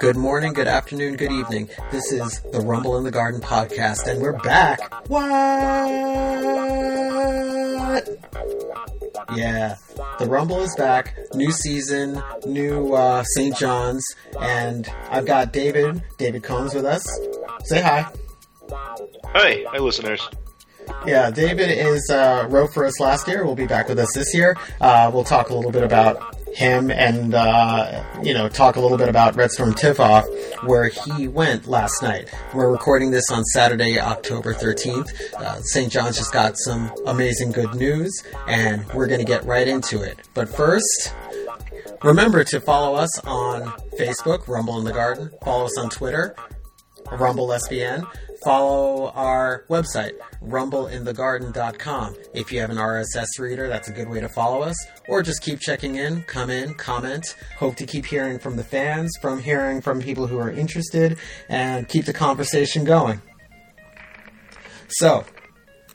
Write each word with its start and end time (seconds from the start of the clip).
Good 0.00 0.16
morning, 0.16 0.52
good 0.52 0.68
afternoon, 0.68 1.16
good 1.16 1.32
evening. 1.32 1.68
This 1.90 2.12
is 2.12 2.40
the 2.52 2.60
Rumble 2.60 2.96
in 2.98 3.04
the 3.04 3.10
Garden 3.10 3.40
podcast, 3.40 4.06
and 4.06 4.20
we're 4.20 4.38
back. 4.38 4.80
What? 5.08 5.24
Yeah, 9.36 9.76
the 10.18 10.26
Rumble 10.26 10.60
is 10.62 10.74
back. 10.76 11.16
New 11.34 11.50
season, 11.52 12.22
new 12.46 12.94
uh, 12.94 13.22
St. 13.22 13.56
John's, 13.56 14.04
and 14.40 14.88
I've 15.10 15.26
got 15.26 15.52
David, 15.52 16.02
David 16.18 16.42
Combs 16.42 16.74
with 16.74 16.84
us. 16.84 17.04
Say 17.64 17.80
hi. 17.80 18.10
Hey, 19.32 19.64
hey, 19.72 19.78
listeners. 19.78 20.28
Yeah, 21.06 21.30
David 21.30 21.70
is 21.70 22.10
uh, 22.10 22.46
wrote 22.48 22.72
for 22.72 22.84
us 22.84 22.98
last 23.00 23.28
year. 23.28 23.44
We'll 23.44 23.54
be 23.54 23.66
back 23.66 23.88
with 23.88 23.98
us 23.98 24.12
this 24.14 24.34
year. 24.34 24.56
Uh, 24.80 25.10
we'll 25.12 25.24
talk 25.24 25.50
a 25.50 25.54
little 25.54 25.70
bit 25.72 25.82
about 25.82 26.34
him 26.54 26.90
and 26.90 27.34
uh, 27.34 28.04
you 28.22 28.32
know 28.32 28.48
talk 28.48 28.76
a 28.76 28.80
little 28.80 28.96
bit 28.96 29.08
about 29.08 29.34
Red 29.36 29.50
Storm 29.50 29.74
Tip-Off, 29.74 30.24
where 30.64 30.88
he 30.88 31.28
went 31.28 31.66
last 31.66 32.02
night. 32.02 32.32
We're 32.54 32.70
recording 32.70 33.10
this 33.10 33.24
on 33.30 33.44
Saturday, 33.44 33.98
October 33.98 34.54
13th. 34.54 35.10
Uh, 35.34 35.60
St. 35.60 35.92
John's 35.92 36.16
just 36.16 36.32
got 36.32 36.56
some 36.56 36.90
amazing 37.06 37.52
good 37.52 37.74
news, 37.74 38.12
and 38.46 38.86
we're 38.94 39.06
going 39.06 39.20
to 39.20 39.26
get 39.26 39.44
right 39.44 39.68
into 39.68 40.02
it. 40.02 40.18
But 40.34 40.48
first. 40.48 41.14
Remember 42.02 42.44
to 42.44 42.60
follow 42.60 42.96
us 42.96 43.18
on 43.20 43.62
Facebook, 43.98 44.46
Rumble 44.46 44.78
in 44.78 44.84
the 44.84 44.92
Garden. 44.92 45.30
Follow 45.42 45.64
us 45.64 45.78
on 45.78 45.88
Twitter, 45.88 46.36
Rumble 47.10 47.48
SBN. 47.48 48.06
Follow 48.44 49.10
our 49.12 49.64
website, 49.70 50.12
rumbleinthegarden.com. 50.42 52.16
If 52.34 52.52
you 52.52 52.60
have 52.60 52.68
an 52.68 52.76
RSS 52.76 53.38
reader, 53.38 53.68
that's 53.68 53.88
a 53.88 53.92
good 53.92 54.10
way 54.10 54.20
to 54.20 54.28
follow 54.28 54.60
us. 54.60 54.76
Or 55.08 55.22
just 55.22 55.40
keep 55.40 55.60
checking 55.60 55.94
in, 55.94 56.24
come 56.24 56.50
in, 56.50 56.74
comment. 56.74 57.36
Hope 57.56 57.76
to 57.76 57.86
keep 57.86 58.04
hearing 58.04 58.38
from 58.38 58.56
the 58.56 58.64
fans, 58.64 59.10
from 59.22 59.40
hearing 59.40 59.80
from 59.80 60.02
people 60.02 60.26
who 60.26 60.38
are 60.38 60.50
interested, 60.50 61.16
and 61.48 61.88
keep 61.88 62.04
the 62.04 62.12
conversation 62.12 62.84
going. 62.84 63.22
So, 64.88 65.24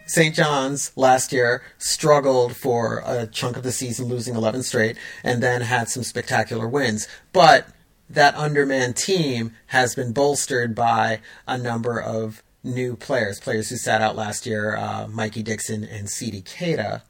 St. 0.07 0.33
John's 0.33 0.91
last 0.97 1.31
year 1.31 1.61
struggled 1.77 2.55
for 2.55 3.03
a 3.05 3.27
chunk 3.27 3.57
of 3.57 3.63
the 3.63 3.71
season, 3.71 4.07
losing 4.07 4.35
11 4.35 4.63
straight, 4.63 4.97
and 5.23 5.43
then 5.43 5.61
had 5.61 5.87
some 5.87 6.02
spectacular 6.02 6.67
wins. 6.67 7.07
But 7.31 7.67
that 8.09 8.35
underman 8.35 8.93
team 8.93 9.53
has 9.67 9.95
been 9.95 10.11
bolstered 10.11 10.73
by 10.73 11.19
a 11.47 11.57
number 11.57 12.02
of 12.02 12.41
new 12.63 12.95
players, 12.95 13.39
players 13.39 13.69
who 13.69 13.77
sat 13.77 14.02
out 14.02 14.15
last 14.15 14.45
year, 14.45 14.75
uh, 14.75 15.07
Mikey 15.07 15.43
Dixon 15.43 15.83
and 15.83 16.07
Sedee 16.07 16.43
Keita, 16.43 17.03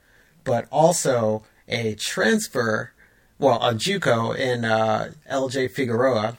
but 0.44 0.68
also 0.72 1.44
a 1.68 1.96
transfer, 1.96 2.92
well, 3.38 3.58
a 3.58 3.74
JUCO 3.74 4.38
in 4.38 4.66
uh, 4.66 5.12
LJ 5.32 5.72
Figueroa, 5.72 6.38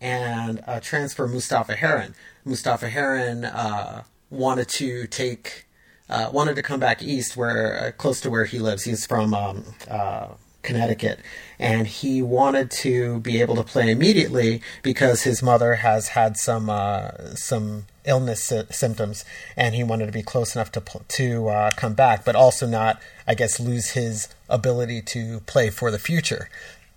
and 0.00 0.62
a 0.66 0.80
transfer 0.80 1.26
Mustapha 1.26 1.76
Heron. 1.76 2.14
Mustapha 2.44 2.88
Heron 2.88 3.44
uh, 3.44 4.02
wanted 4.30 4.68
to 4.68 5.06
take, 5.06 5.66
uh, 6.10 6.28
wanted 6.32 6.56
to 6.56 6.62
come 6.62 6.80
back 6.80 7.02
east, 7.02 7.36
where 7.36 7.86
uh, 7.86 7.92
close 7.92 8.20
to 8.22 8.30
where 8.30 8.44
he 8.44 8.58
lives. 8.58 8.84
He's 8.84 9.06
from 9.06 9.32
um, 9.32 9.64
uh, 9.88 10.28
Connecticut, 10.62 11.20
and 11.58 11.86
he 11.86 12.22
wanted 12.22 12.70
to 12.70 13.20
be 13.20 13.40
able 13.40 13.56
to 13.56 13.62
play 13.62 13.90
immediately 13.90 14.62
because 14.82 15.22
his 15.22 15.42
mother 15.42 15.76
has 15.76 16.08
had 16.08 16.36
some 16.36 16.70
uh, 16.70 17.34
some 17.34 17.86
illness 18.04 18.42
sy- 18.42 18.64
symptoms, 18.70 19.24
and 19.56 19.74
he 19.74 19.84
wanted 19.84 20.06
to 20.06 20.12
be 20.12 20.22
close 20.22 20.54
enough 20.54 20.72
to 20.72 20.82
to 21.08 21.48
uh, 21.48 21.70
come 21.76 21.94
back, 21.94 22.24
but 22.24 22.36
also 22.36 22.66
not, 22.66 23.00
I 23.26 23.34
guess, 23.34 23.60
lose 23.60 23.90
his 23.90 24.28
ability 24.48 25.02
to 25.02 25.40
play 25.40 25.70
for 25.70 25.90
the 25.90 25.98
future. 25.98 26.48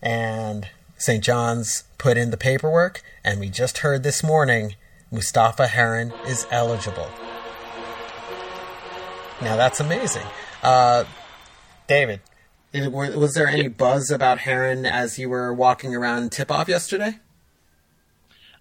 And 0.02 0.70
St. 0.98 1.24
John's 1.24 1.84
put 1.98 2.18
in 2.18 2.32
the 2.32 2.38
paperwork, 2.38 3.02
and 3.24 3.40
we 3.40 3.50
just 3.50 3.80
heard 3.80 4.04
this 4.04 4.24
morning 4.24 4.76
Mustapha 5.12 5.68
Heron 5.68 6.14
is 6.28 6.46
eligible. 6.52 7.10
Now 9.42 9.56
that's 9.56 9.80
amazing. 9.80 10.26
Uh, 10.64 11.06
David, 11.88 12.22
was 12.84 13.34
there 13.34 13.48
any 13.48 13.68
buzz 13.68 14.12
about 14.12 14.40
Heron 14.40 14.86
as 14.86 15.18
you 15.18 15.30
were 15.30 15.54
walking 15.54 15.96
around 15.96 16.32
tip 16.32 16.52
off 16.52 16.68
yesterday? 16.68 17.20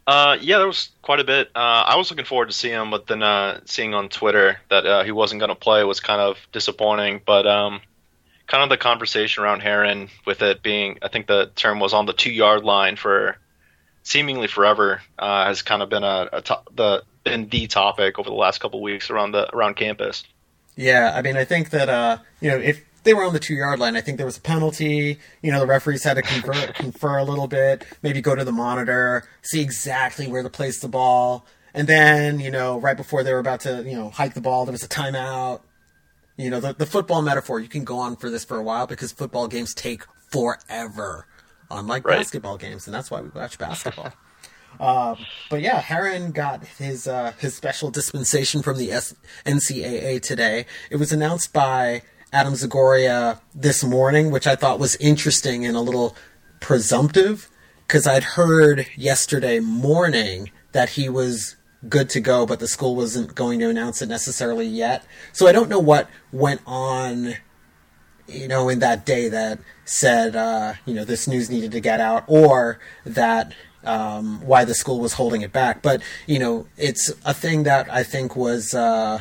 Uh, 0.07 0.37
yeah, 0.41 0.59
there 0.59 0.67
was 0.67 0.91
quite 1.03 1.21
a 1.21 1.25
bit. 1.25 1.49
Uh, 1.55 1.59
I 1.87 1.97
was 1.97 2.11
looking 2.11 2.27
forward 2.27 2.49
to 2.49 2.53
seeing 2.53 2.75
him, 2.75 2.91
but 2.91 3.07
then 3.07 3.23
uh, 3.23 3.61
seeing 3.65 3.95
on 3.95 4.09
Twitter 4.11 4.59
that 4.69 4.87
uh, 4.87 5.05
he 5.05 5.13
wasn't 5.13 5.41
going 5.41 5.49
to 5.49 5.55
play 5.55 5.83
was 5.85 6.01
kind 6.01 6.21
of 6.21 6.37
disappointing. 6.53 7.23
But 7.25 7.47
um, 7.47 7.81
kind 8.47 8.63
of 8.63 8.69
the 8.69 8.77
conversation 8.77 9.43
around 9.43 9.61
Heron, 9.61 10.09
with 10.27 10.43
it 10.43 10.63
being, 10.63 10.99
I 11.01 11.09
think 11.09 11.27
the 11.27 11.51
term 11.55 11.81
was 11.81 11.95
on 11.95 12.05
the 12.07 12.13
two 12.13 12.33
yard 12.33 12.65
line 12.65 12.97
for 12.97 13.39
seemingly 14.03 14.47
forever, 14.47 15.01
uh, 15.19 15.47
has 15.47 15.63
kind 15.63 15.83
of 15.83 15.89
been 15.89 16.05
a, 16.05 16.29
a 16.33 16.43
to- 16.43 16.63
the 16.75 17.03
been 17.25 17.49
the 17.49 17.67
topic 17.67 18.19
over 18.19 18.29
the 18.29 18.37
last 18.37 18.61
couple 18.61 18.83
weeks 18.83 19.09
around 19.09 19.33
the 19.33 19.53
around 19.55 19.77
campus. 19.77 20.25
Yeah, 20.77 21.13
I 21.15 21.23
mean, 21.23 21.37
I 21.39 21.45
think 21.45 21.71
that 21.71 21.89
uh, 21.89 22.19
you 22.41 22.51
know 22.51 22.59
if 22.59 22.85
they 23.05 23.15
were 23.15 23.25
on 23.25 23.33
the 23.33 23.39
two 23.39 23.55
yard 23.55 23.79
line. 23.79 23.97
I 23.97 24.01
think 24.01 24.17
there 24.17 24.27
was 24.27 24.39
a 24.39 24.41
penalty. 24.41 25.19
You 25.43 25.53
know, 25.53 25.61
the 25.61 25.67
referees 25.67 26.03
had 26.03 26.15
to 26.15 26.23
confer, 26.23 26.73
confer 26.75 27.19
a 27.19 27.25
little 27.25 27.47
bit, 27.47 27.87
maybe 28.03 28.21
go 28.21 28.35
to 28.35 28.45
the 28.45 28.53
monitor, 28.53 29.25
see 29.43 29.61
exactly 29.61 30.27
where 30.27 30.43
to 30.43 30.51
place 30.51 30.81
the 30.81 30.89
ball. 30.89 31.47
And 31.73 31.89
then, 31.89 32.41
you 32.41 32.51
know, 32.51 32.81
right 32.81 32.97
before 32.97 33.23
they 33.23 33.33
were 33.33 33.39
about 33.39 33.61
to, 33.61 33.83
you 33.85 33.97
know, 33.97 34.11
hike 34.11 34.35
the 34.35 34.41
ball, 34.41 34.65
there 34.65 34.73
was 34.73 34.85
a 34.85 34.89
timeout. 34.89 35.61
You 36.37 36.51
know, 36.51 36.61
the, 36.61 36.73
the 36.73 36.87
football 36.87 37.23
metaphor, 37.23 37.61
you 37.61 37.69
can 37.69 37.85
go 37.85 37.99
on 37.99 38.17
for 38.17 38.31
this 38.31 38.45
for 38.45 38.57
a 38.57 38.63
while 38.63 38.87
because 38.87 39.13
football 39.13 39.47
games 39.47 39.75
take 39.75 40.03
forever, 40.31 41.27
unlike 41.71 42.07
right. 42.07 42.19
basketball 42.19 42.59
games. 42.59 42.87
And 42.87 42.95
that's 42.95 43.11
why 43.11 43.21
we 43.21 43.29
watch 43.29 43.59
basketball. 43.59 44.13
Um, 44.81 45.19
but 45.51 45.61
yeah, 45.61 45.81
Heron 45.81 46.33
got 46.33 46.65
his 46.67 47.07
uh, 47.07 47.33
his 47.39 47.55
special 47.55 47.93
dispensation 47.93 48.61
from 48.61 48.77
the 48.77 48.91
S- 48.91 49.15
NCAA 49.47 50.21
today. 50.21 50.67
It 50.91 50.97
was 50.97 51.13
announced 51.13 51.53
by 51.53 52.03
Adam 52.35 52.55
Zagoria 52.55 53.39
this 53.55 53.85
morning, 53.85 54.33
which 54.33 54.49
I 54.49 54.57
thought 54.57 54.81
was 54.81 54.97
interesting 54.97 55.65
and 55.65 55.77
a 55.77 55.81
little 55.81 56.17
presumptive 56.59 57.49
because 57.87 58.09
I'd 58.09 58.25
heard 58.25 58.89
yesterday 58.97 59.61
morning 59.61 60.51
that 60.73 60.91
he 60.91 61.09
was 61.09 61.55
good 61.89 62.11
to 62.11 62.21
go, 62.21 62.45
but 62.45 62.59
the 62.59 62.67
school 62.67 62.97
wasn't 62.97 63.37
going 63.37 63.61
to 63.61 63.69
announce 63.71 64.03
it 64.03 64.09
necessarily 64.09 64.67
yet. 64.67 65.07
So 65.33 65.47
I 65.47 65.53
don't 65.53 65.69
know 65.69 65.79
what 65.79 66.11
went 66.33 66.61
on, 66.67 67.35
you 68.27 68.49
know, 68.49 68.69
in 68.69 68.81
that 68.81 69.07
day 69.07 69.29
that 69.29 69.61
said, 69.85 70.35
uh, 70.35 70.75
you 70.87 70.95
know, 70.95 71.05
this 71.05 71.29
news 71.29 71.49
needed 71.49 71.71
to 71.71 71.81
get 71.81 72.01
out 72.01 72.25
or 72.27 72.81
that 73.07 73.55
um, 73.85 74.41
why 74.45 74.65
the 74.65 74.75
school 74.75 74.99
was 74.99 75.13
holding 75.13 75.43
it 75.43 75.53
back. 75.53 75.83
But, 75.83 76.03
you 76.27 76.41
know, 76.41 76.67
it's 76.77 77.13
a 77.25 77.33
thing 77.33 77.63
that 77.63 77.89
I 77.93 78.03
think 78.03 78.35
was. 78.35 78.75
Uh, 78.75 79.21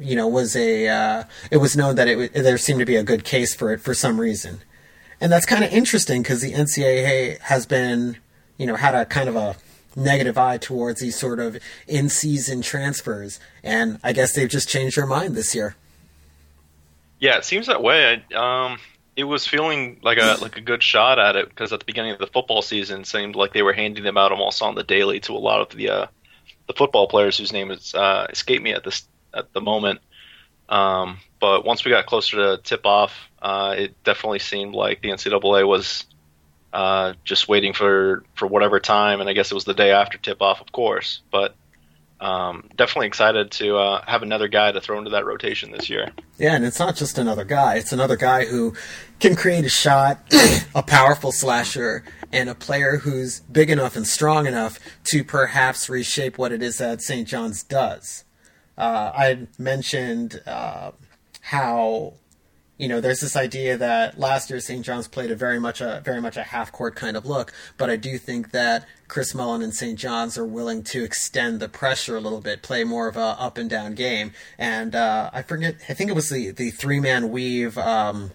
you 0.00 0.16
know, 0.16 0.26
was 0.26 0.56
a 0.56 0.88
uh, 0.88 1.24
it 1.50 1.58
was 1.58 1.76
known 1.76 1.96
that 1.96 2.08
it 2.08 2.32
there 2.32 2.58
seemed 2.58 2.80
to 2.80 2.86
be 2.86 2.96
a 2.96 3.02
good 3.02 3.24
case 3.24 3.54
for 3.54 3.72
it 3.72 3.80
for 3.80 3.94
some 3.94 4.20
reason, 4.20 4.60
and 5.20 5.30
that's 5.30 5.46
kind 5.46 5.64
of 5.64 5.72
interesting 5.72 6.22
because 6.22 6.40
the 6.40 6.52
NCAA 6.52 7.38
has 7.40 7.66
been, 7.66 8.16
you 8.56 8.66
know, 8.66 8.76
had 8.76 8.94
a 8.94 9.04
kind 9.04 9.28
of 9.28 9.36
a 9.36 9.56
negative 9.96 10.38
eye 10.38 10.56
towards 10.56 11.00
these 11.00 11.16
sort 11.16 11.40
of 11.40 11.58
in-season 11.86 12.62
transfers, 12.62 13.38
and 13.62 13.98
I 14.02 14.12
guess 14.12 14.34
they've 14.34 14.48
just 14.48 14.68
changed 14.68 14.96
their 14.96 15.06
mind 15.06 15.34
this 15.34 15.54
year. 15.54 15.76
Yeah, 17.18 17.36
it 17.36 17.44
seems 17.44 17.66
that 17.66 17.82
way. 17.82 18.24
Um, 18.34 18.78
it 19.14 19.24
was 19.24 19.46
feeling 19.46 20.00
like 20.02 20.18
a 20.18 20.38
like 20.40 20.56
a 20.56 20.62
good 20.62 20.82
shot 20.82 21.18
at 21.18 21.36
it 21.36 21.48
because 21.50 21.72
at 21.72 21.80
the 21.80 21.86
beginning 21.86 22.12
of 22.12 22.18
the 22.18 22.26
football 22.26 22.62
season, 22.62 23.02
it 23.02 23.06
seemed 23.06 23.36
like 23.36 23.52
they 23.52 23.62
were 23.62 23.74
handing 23.74 24.04
them 24.04 24.16
out 24.16 24.32
almost 24.32 24.62
on 24.62 24.74
the 24.74 24.82
daily 24.82 25.20
to 25.20 25.32
a 25.32 25.38
lot 25.38 25.60
of 25.60 25.76
the 25.76 25.90
uh, 25.90 26.06
the 26.66 26.72
football 26.72 27.06
players 27.08 27.36
whose 27.36 27.52
name 27.52 27.68
has 27.68 27.94
uh, 27.94 28.26
me 28.48 28.72
at 28.72 28.84
this 28.84 29.06
at 29.34 29.52
the 29.52 29.60
moment. 29.60 30.00
Um, 30.68 31.18
but 31.40 31.64
once 31.64 31.84
we 31.84 31.90
got 31.90 32.06
closer 32.06 32.36
to 32.36 32.62
tip 32.62 32.86
off, 32.86 33.12
uh, 33.42 33.74
it 33.76 34.02
definitely 34.04 34.38
seemed 34.38 34.74
like 34.74 35.02
the 35.02 35.08
NCAA 35.08 35.66
was 35.66 36.06
uh, 36.72 37.14
just 37.24 37.48
waiting 37.48 37.72
for, 37.72 38.22
for 38.34 38.46
whatever 38.46 38.78
time, 38.78 39.20
and 39.20 39.28
I 39.28 39.32
guess 39.32 39.50
it 39.50 39.54
was 39.54 39.64
the 39.64 39.74
day 39.74 39.90
after 39.90 40.18
tip 40.18 40.40
off, 40.40 40.60
of 40.60 40.70
course. 40.70 41.22
But 41.32 41.56
um, 42.20 42.68
definitely 42.76 43.08
excited 43.08 43.50
to 43.52 43.78
uh, 43.78 44.04
have 44.06 44.22
another 44.22 44.46
guy 44.46 44.70
to 44.70 44.80
throw 44.80 44.98
into 44.98 45.10
that 45.10 45.24
rotation 45.24 45.72
this 45.72 45.88
year. 45.88 46.10
Yeah, 46.38 46.54
and 46.54 46.64
it's 46.64 46.78
not 46.78 46.94
just 46.94 47.18
another 47.18 47.44
guy; 47.44 47.76
it's 47.76 47.92
another 47.92 48.16
guy 48.16 48.44
who 48.44 48.74
can 49.18 49.34
create 49.34 49.64
a 49.64 49.70
shot, 49.70 50.20
a 50.74 50.82
powerful 50.82 51.32
slasher, 51.32 52.04
and 52.30 52.48
a 52.48 52.54
player 52.54 52.98
who's 52.98 53.40
big 53.40 53.70
enough 53.70 53.96
and 53.96 54.06
strong 54.06 54.46
enough 54.46 54.78
to 55.04 55.24
perhaps 55.24 55.88
reshape 55.88 56.36
what 56.38 56.52
it 56.52 56.62
is 56.62 56.78
that 56.78 57.00
St. 57.02 57.26
John's 57.26 57.62
does 57.62 58.24
uh, 58.80 59.12
I 59.14 59.46
mentioned 59.58 60.42
uh, 60.46 60.92
how 61.40 62.14
you 62.80 62.88
know, 62.88 63.02
there's 63.02 63.20
this 63.20 63.36
idea 63.36 63.76
that 63.76 64.18
last 64.18 64.48
year 64.48 64.58
St. 64.58 64.82
John's 64.82 65.06
played 65.06 65.30
a 65.30 65.36
very 65.36 65.60
much 65.60 65.82
a 65.82 66.00
very 66.02 66.22
much 66.22 66.38
a 66.38 66.42
half 66.42 66.72
court 66.72 66.96
kind 66.96 67.14
of 67.14 67.26
look, 67.26 67.52
but 67.76 67.90
I 67.90 67.96
do 67.96 68.16
think 68.16 68.52
that 68.52 68.86
Chris 69.06 69.34
Mullin 69.34 69.60
and 69.60 69.74
St. 69.74 69.98
John's 69.98 70.38
are 70.38 70.46
willing 70.46 70.82
to 70.84 71.04
extend 71.04 71.60
the 71.60 71.68
pressure 71.68 72.16
a 72.16 72.20
little 72.20 72.40
bit, 72.40 72.62
play 72.62 72.82
more 72.84 73.06
of 73.06 73.18
a 73.18 73.36
up 73.38 73.58
and 73.58 73.68
down 73.68 73.94
game. 73.94 74.32
And 74.56 74.94
uh, 74.94 75.28
I 75.30 75.42
forget, 75.42 75.76
I 75.90 75.92
think 75.92 76.08
it 76.08 76.14
was 76.14 76.30
the 76.30 76.52
the 76.52 76.70
three 76.70 77.00
man 77.00 77.28
weave 77.28 77.76
um, 77.76 78.30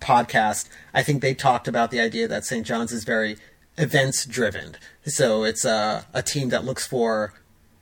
podcast. 0.00 0.68
I 0.94 1.02
think 1.02 1.20
they 1.20 1.34
talked 1.34 1.66
about 1.66 1.90
the 1.90 1.98
idea 1.98 2.28
that 2.28 2.44
St. 2.44 2.64
John's 2.64 2.92
is 2.92 3.02
very 3.02 3.38
events 3.76 4.24
driven. 4.24 4.76
So 5.04 5.42
it's 5.42 5.64
a, 5.64 6.06
a 6.14 6.22
team 6.22 6.50
that 6.50 6.64
looks 6.64 6.86
for 6.86 7.34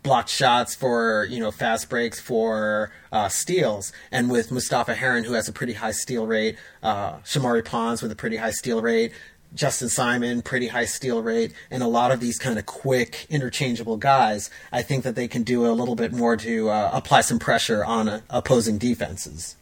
blocked 0.07 0.31
shots 0.31 0.77
for 0.77 1.27
you 1.29 1.41
know 1.41 1.51
fast 1.51 1.91
breaks 1.91 2.21
for 2.21 2.93
uh, 3.11 3.29
steals, 3.29 3.93
and 4.13 4.31
with 4.31 4.53
Mustapha 4.53 4.95
Heron 4.95 5.25
who 5.25 5.33
has 5.33 5.49
a 5.49 5.53
pretty 5.53 5.73
high 5.73 5.91
steal 5.91 6.29
rate, 6.29 6.57
uh, 6.81 7.15
Shamorie 7.19 7.65
Ponds 7.65 8.03
with 8.03 8.13
a 8.13 8.15
pretty 8.15 8.37
high 8.37 8.53
steal 8.53 8.81
rate, 8.81 9.13
Justin 9.53 9.89
Simon 9.89 10.43
pretty 10.43 10.69
high 10.69 10.85
steal 10.85 11.25
rate, 11.25 11.53
and 11.73 11.83
a 11.83 11.89
lot 11.89 12.13
of 12.13 12.21
these 12.21 12.39
kind 12.39 12.57
of 12.57 12.67
quick 12.67 13.27
interchangeable 13.29 13.97
guys, 13.97 14.49
I 14.71 14.83
think 14.83 15.03
that 15.03 15.17
they 15.17 15.27
can 15.27 15.43
do 15.43 15.67
a 15.67 15.75
little 15.75 15.97
bit 15.97 16.13
more 16.13 16.37
to 16.37 16.71
uh, 16.71 16.91
apply 16.93 17.23
some 17.23 17.41
pressure 17.41 17.85
on 17.85 18.09
uh, 18.09 18.21
opposing 18.31 18.79
defenses. 18.79 19.57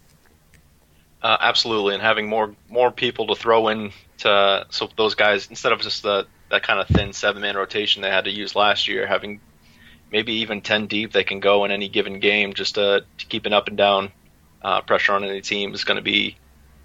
Uh, 1.22 1.38
absolutely, 1.40 1.94
and 1.94 2.02
having 2.02 2.28
more 2.28 2.54
more 2.68 2.90
people 2.90 3.26
to 3.28 3.34
throw 3.34 3.68
in 3.68 3.92
to 4.18 4.66
so 4.68 4.90
those 4.98 5.14
guys 5.14 5.48
instead 5.48 5.72
of 5.72 5.80
just 5.80 6.02
the 6.02 6.26
that 6.50 6.62
kind 6.62 6.80
of 6.80 6.86
thin 6.88 7.14
seven 7.14 7.40
man 7.40 7.56
rotation 7.56 8.02
they 8.02 8.10
had 8.10 8.24
to 8.24 8.30
use 8.30 8.54
last 8.54 8.88
year, 8.88 9.06
having 9.06 9.40
maybe 10.14 10.32
even 10.34 10.60
10 10.60 10.86
deep 10.86 11.10
they 11.10 11.24
can 11.24 11.40
go 11.40 11.64
in 11.64 11.72
any 11.72 11.88
given 11.88 12.20
game 12.20 12.52
just 12.54 12.76
to, 12.76 13.04
to 13.18 13.26
keep 13.26 13.46
an 13.46 13.52
up 13.52 13.66
and 13.66 13.76
down 13.76 14.12
uh, 14.62 14.80
pressure 14.80 15.12
on 15.12 15.24
any 15.24 15.40
team 15.40 15.74
is 15.74 15.82
going 15.82 15.96
to 15.96 16.02
be 16.02 16.36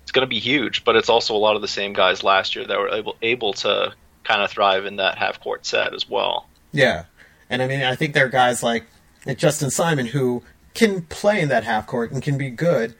it's 0.01 0.11
going 0.11 0.25
to 0.25 0.27
be 0.27 0.39
huge. 0.39 0.83
But 0.83 0.95
it's 0.95 1.09
also 1.09 1.35
a 1.35 1.37
lot 1.37 1.55
of 1.55 1.61
the 1.61 1.67
same 1.67 1.93
guys 1.93 2.23
last 2.23 2.55
year 2.55 2.65
that 2.65 2.79
were 2.79 2.89
able 2.89 3.15
able 3.21 3.53
to 3.53 3.93
kind 4.23 4.41
of 4.41 4.49
thrive 4.49 4.85
in 4.85 4.95
that 4.95 5.19
half 5.19 5.39
court 5.39 5.63
set 5.67 5.93
as 5.93 6.09
well. 6.09 6.49
Yeah, 6.71 7.05
and 7.51 7.61
I 7.61 7.67
mean 7.67 7.83
I 7.83 7.95
think 7.95 8.15
there 8.15 8.25
are 8.25 8.29
guys 8.29 8.63
like, 8.63 8.85
like 9.27 9.37
Justin 9.37 9.69
Simon 9.69 10.07
who 10.07 10.41
can 10.73 11.03
play 11.03 11.39
in 11.39 11.49
that 11.49 11.63
half 11.63 11.85
court 11.85 12.11
and 12.11 12.23
can 12.23 12.35
be 12.35 12.49
good, 12.49 12.95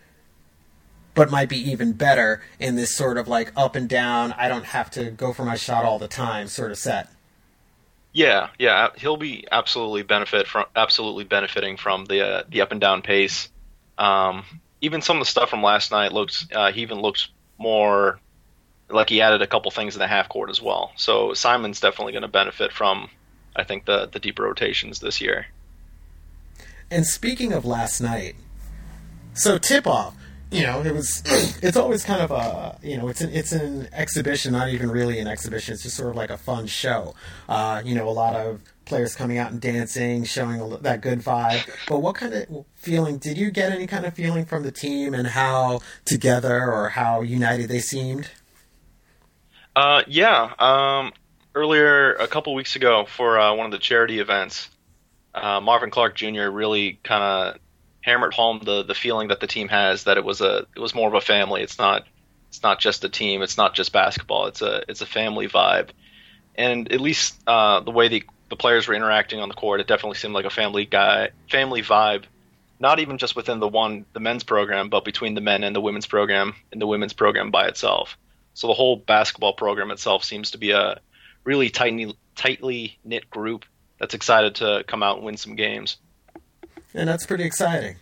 but 1.15 1.31
might 1.31 1.49
be 1.49 1.57
even 1.57 1.93
better 1.93 2.43
in 2.59 2.75
this 2.75 2.95
sort 2.95 3.17
of 3.17 3.27
like 3.27 3.51
up 3.55 3.75
and 3.75 3.89
down. 3.89 4.33
I 4.33 4.47
don't 4.47 4.65
have 4.65 4.91
to 4.91 5.09
go 5.09 5.33
for 5.33 5.43
my 5.43 5.55
shot 5.55 5.85
all 5.85 5.97
the 5.97 6.07
time 6.07 6.47
sort 6.47 6.69
of 6.69 6.77
set. 6.77 7.09
Yeah, 8.11 8.50
yeah, 8.57 8.89
he'll 8.97 9.17
be 9.17 9.45
absolutely 9.51 10.01
benefit 10.03 10.47
from 10.47 10.65
absolutely 10.75 11.25
benefiting 11.25 11.77
from 11.77 12.06
the 12.06 12.25
uh, 12.25 12.44
the 12.50 12.61
up 12.61 12.71
and 12.71 12.81
down 12.81 13.01
pace. 13.01 13.50
Um, 13.97 14.45
even 14.81 15.01
some 15.01 15.17
of 15.17 15.21
the 15.21 15.29
stuff 15.29 15.50
from 15.50 15.61
last 15.61 15.91
night 15.91 16.11
looks 16.11 16.47
uh, 16.53 16.71
he 16.71 16.81
even 16.81 17.01
looks 17.01 17.29
more 17.57 18.19
like 18.89 19.09
he 19.09 19.21
added 19.21 19.41
a 19.41 19.47
couple 19.47 19.69
things 19.69 19.95
in 19.95 20.00
the 20.00 20.07
half 20.07 20.27
court 20.29 20.50
as 20.50 20.61
well. 20.61 20.91
So 20.95 21.33
Simon's 21.33 21.79
definitely 21.79 22.13
going 22.13 22.23
to 22.23 22.27
benefit 22.27 22.71
from 22.71 23.09
I 23.56 23.63
think 23.63 23.85
the 23.85 24.07
the 24.11 24.19
deeper 24.19 24.44
rotations 24.44 25.00
this 25.00 25.21
year. 25.21 25.47
And 26.89 27.06
speaking 27.06 27.53
of 27.53 27.65
last 27.65 28.01
night, 28.01 28.35
so 29.35 29.59
tip 29.59 29.85
off 29.85 30.15
you 30.51 30.63
know, 30.63 30.81
it 30.81 30.93
was. 30.93 31.23
It's 31.61 31.75
always 31.75 32.05
kind 32.05 32.21
of 32.21 32.31
a 32.31 32.77
you 32.81 32.97
know, 32.97 33.09
it's 33.09 33.19
an 33.19 33.31
it's 33.33 33.51
an 33.51 33.89
exhibition, 33.91 34.53
not 34.53 34.69
even 34.69 34.89
really 34.89 35.19
an 35.19 35.27
exhibition. 35.27 35.73
It's 35.73 35.83
just 35.83 35.97
sort 35.97 36.09
of 36.09 36.15
like 36.15 36.29
a 36.29 36.37
fun 36.37 36.67
show. 36.67 37.15
Uh, 37.49 37.81
you 37.83 37.95
know, 37.95 38.07
a 38.07 38.11
lot 38.11 38.33
of 38.33 38.61
players 38.85 39.13
coming 39.13 39.37
out 39.37 39.51
and 39.51 39.59
dancing, 39.59 40.23
showing 40.23 40.77
that 40.81 41.01
good 41.01 41.19
vibe. 41.19 41.69
But 41.87 41.99
what 41.99 42.15
kind 42.15 42.33
of 42.33 42.65
feeling 42.75 43.17
did 43.17 43.37
you 43.37 43.51
get? 43.51 43.71
Any 43.71 43.87
kind 43.87 44.05
of 44.05 44.13
feeling 44.13 44.45
from 44.45 44.63
the 44.63 44.71
team 44.71 45.13
and 45.13 45.27
how 45.27 45.81
together 46.05 46.71
or 46.71 46.89
how 46.89 47.21
united 47.21 47.69
they 47.69 47.79
seemed? 47.79 48.29
Uh, 49.75 50.03
yeah. 50.07 50.53
Um, 50.59 51.13
earlier, 51.55 52.13
a 52.13 52.27
couple 52.27 52.53
weeks 52.53 52.75
ago, 52.75 53.05
for 53.05 53.39
uh, 53.39 53.53
one 53.53 53.65
of 53.65 53.71
the 53.71 53.79
charity 53.79 54.19
events, 54.19 54.69
uh, 55.35 55.59
Marvin 55.59 55.91
Clark 55.91 56.15
Jr. 56.15 56.49
really 56.49 56.99
kind 57.03 57.23
of 57.23 57.59
hammered 58.01 58.33
home 58.33 58.61
the 58.63 58.83
the 58.83 58.95
feeling 58.95 59.27
that 59.29 59.39
the 59.39 59.47
team 59.47 59.67
has 59.67 60.05
that 60.05 60.17
it 60.17 60.23
was 60.23 60.41
a 60.41 60.65
it 60.75 60.79
was 60.79 60.95
more 60.95 61.07
of 61.07 61.13
a 61.13 61.21
family. 61.21 61.61
It's 61.61 61.77
not 61.77 62.05
it's 62.49 62.63
not 62.63 62.79
just 62.79 63.03
a 63.03 63.09
team. 63.09 63.41
It's 63.41 63.57
not 63.57 63.75
just 63.75 63.91
basketball. 63.91 64.47
It's 64.47 64.61
a 64.61 64.83
it's 64.87 65.01
a 65.01 65.05
family 65.05 65.47
vibe, 65.47 65.89
and 66.55 66.91
at 66.91 67.01
least 67.01 67.39
uh, 67.47 67.81
the 67.81 67.91
way 67.91 68.07
the 68.07 68.23
the 68.49 68.55
players 68.55 68.87
were 68.87 68.95
interacting 68.95 69.39
on 69.39 69.49
the 69.49 69.55
court, 69.55 69.79
it 69.79 69.87
definitely 69.87 70.17
seemed 70.17 70.33
like 70.33 70.45
a 70.45 70.49
family 70.49 70.85
guy 70.85 71.29
family 71.49 71.81
vibe. 71.81 72.23
Not 72.81 72.99
even 72.99 73.17
just 73.17 73.35
within 73.35 73.59
the 73.59 73.67
one 73.67 74.05
the 74.13 74.21
men's 74.21 74.43
program, 74.43 74.89
but 74.89 75.03
between 75.03 75.35
the 75.35 75.41
men 75.41 75.63
and 75.63 75.75
the 75.75 75.81
women's 75.81 76.07
program 76.07 76.55
and 76.71 76.81
the 76.81 76.87
women's 76.87 77.13
program 77.13 77.51
by 77.51 77.67
itself. 77.67 78.17
So 78.53 78.67
the 78.67 78.73
whole 78.73 78.95
basketball 78.95 79.53
program 79.53 79.91
itself 79.91 80.23
seems 80.23 80.51
to 80.51 80.57
be 80.57 80.71
a 80.71 80.99
really 81.43 81.69
tightly 81.69 82.15
tightly 82.35 82.97
knit 83.03 83.29
group 83.29 83.65
that's 83.99 84.13
excited 84.13 84.55
to 84.55 84.85
come 84.87 85.03
out 85.03 85.17
and 85.17 85.25
win 85.25 85.35
some 85.35 85.55
games 85.55 85.97
and 86.94 87.09
that's 87.09 87.25
pretty 87.25 87.44
exciting. 87.44 87.95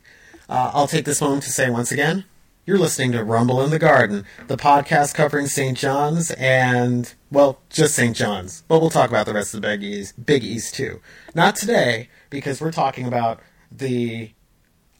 Uh, 0.50 0.72
I'll 0.74 0.88
take 0.88 1.06
this 1.06 1.22
moment 1.22 1.44
to 1.44 1.52
say 1.52 1.70
once 1.70 1.92
again, 1.92 2.26
you're 2.66 2.78
listening 2.78 3.14
to 3.14 3.24
Rumble 3.24 3.62
in 3.62 3.70
the 3.70 3.80
Garden, 3.80 4.26
the 4.48 4.58
podcast 4.58 5.14
covering 5.16 5.48
St. 5.48 5.78
John's 5.78 6.32
and, 6.32 7.14
well, 7.32 7.60
just 7.70 7.96
St. 7.96 8.16
John's. 8.16 8.64
But 8.68 8.82
we'll 8.82 8.90
talk 8.90 9.10
about 9.10 9.26
the 9.26 9.34
rest 9.34 9.54
of 9.54 9.62
the 9.62 9.68
Big 9.68 9.84
East, 9.84 10.26
Big 10.26 10.44
East 10.44 10.76
too. 10.76 11.00
Not 11.34 11.56
today, 11.56 12.10
because 12.30 12.60
we're 12.60 12.74
talking 12.74 13.08
about 13.08 13.40
the 13.72 14.32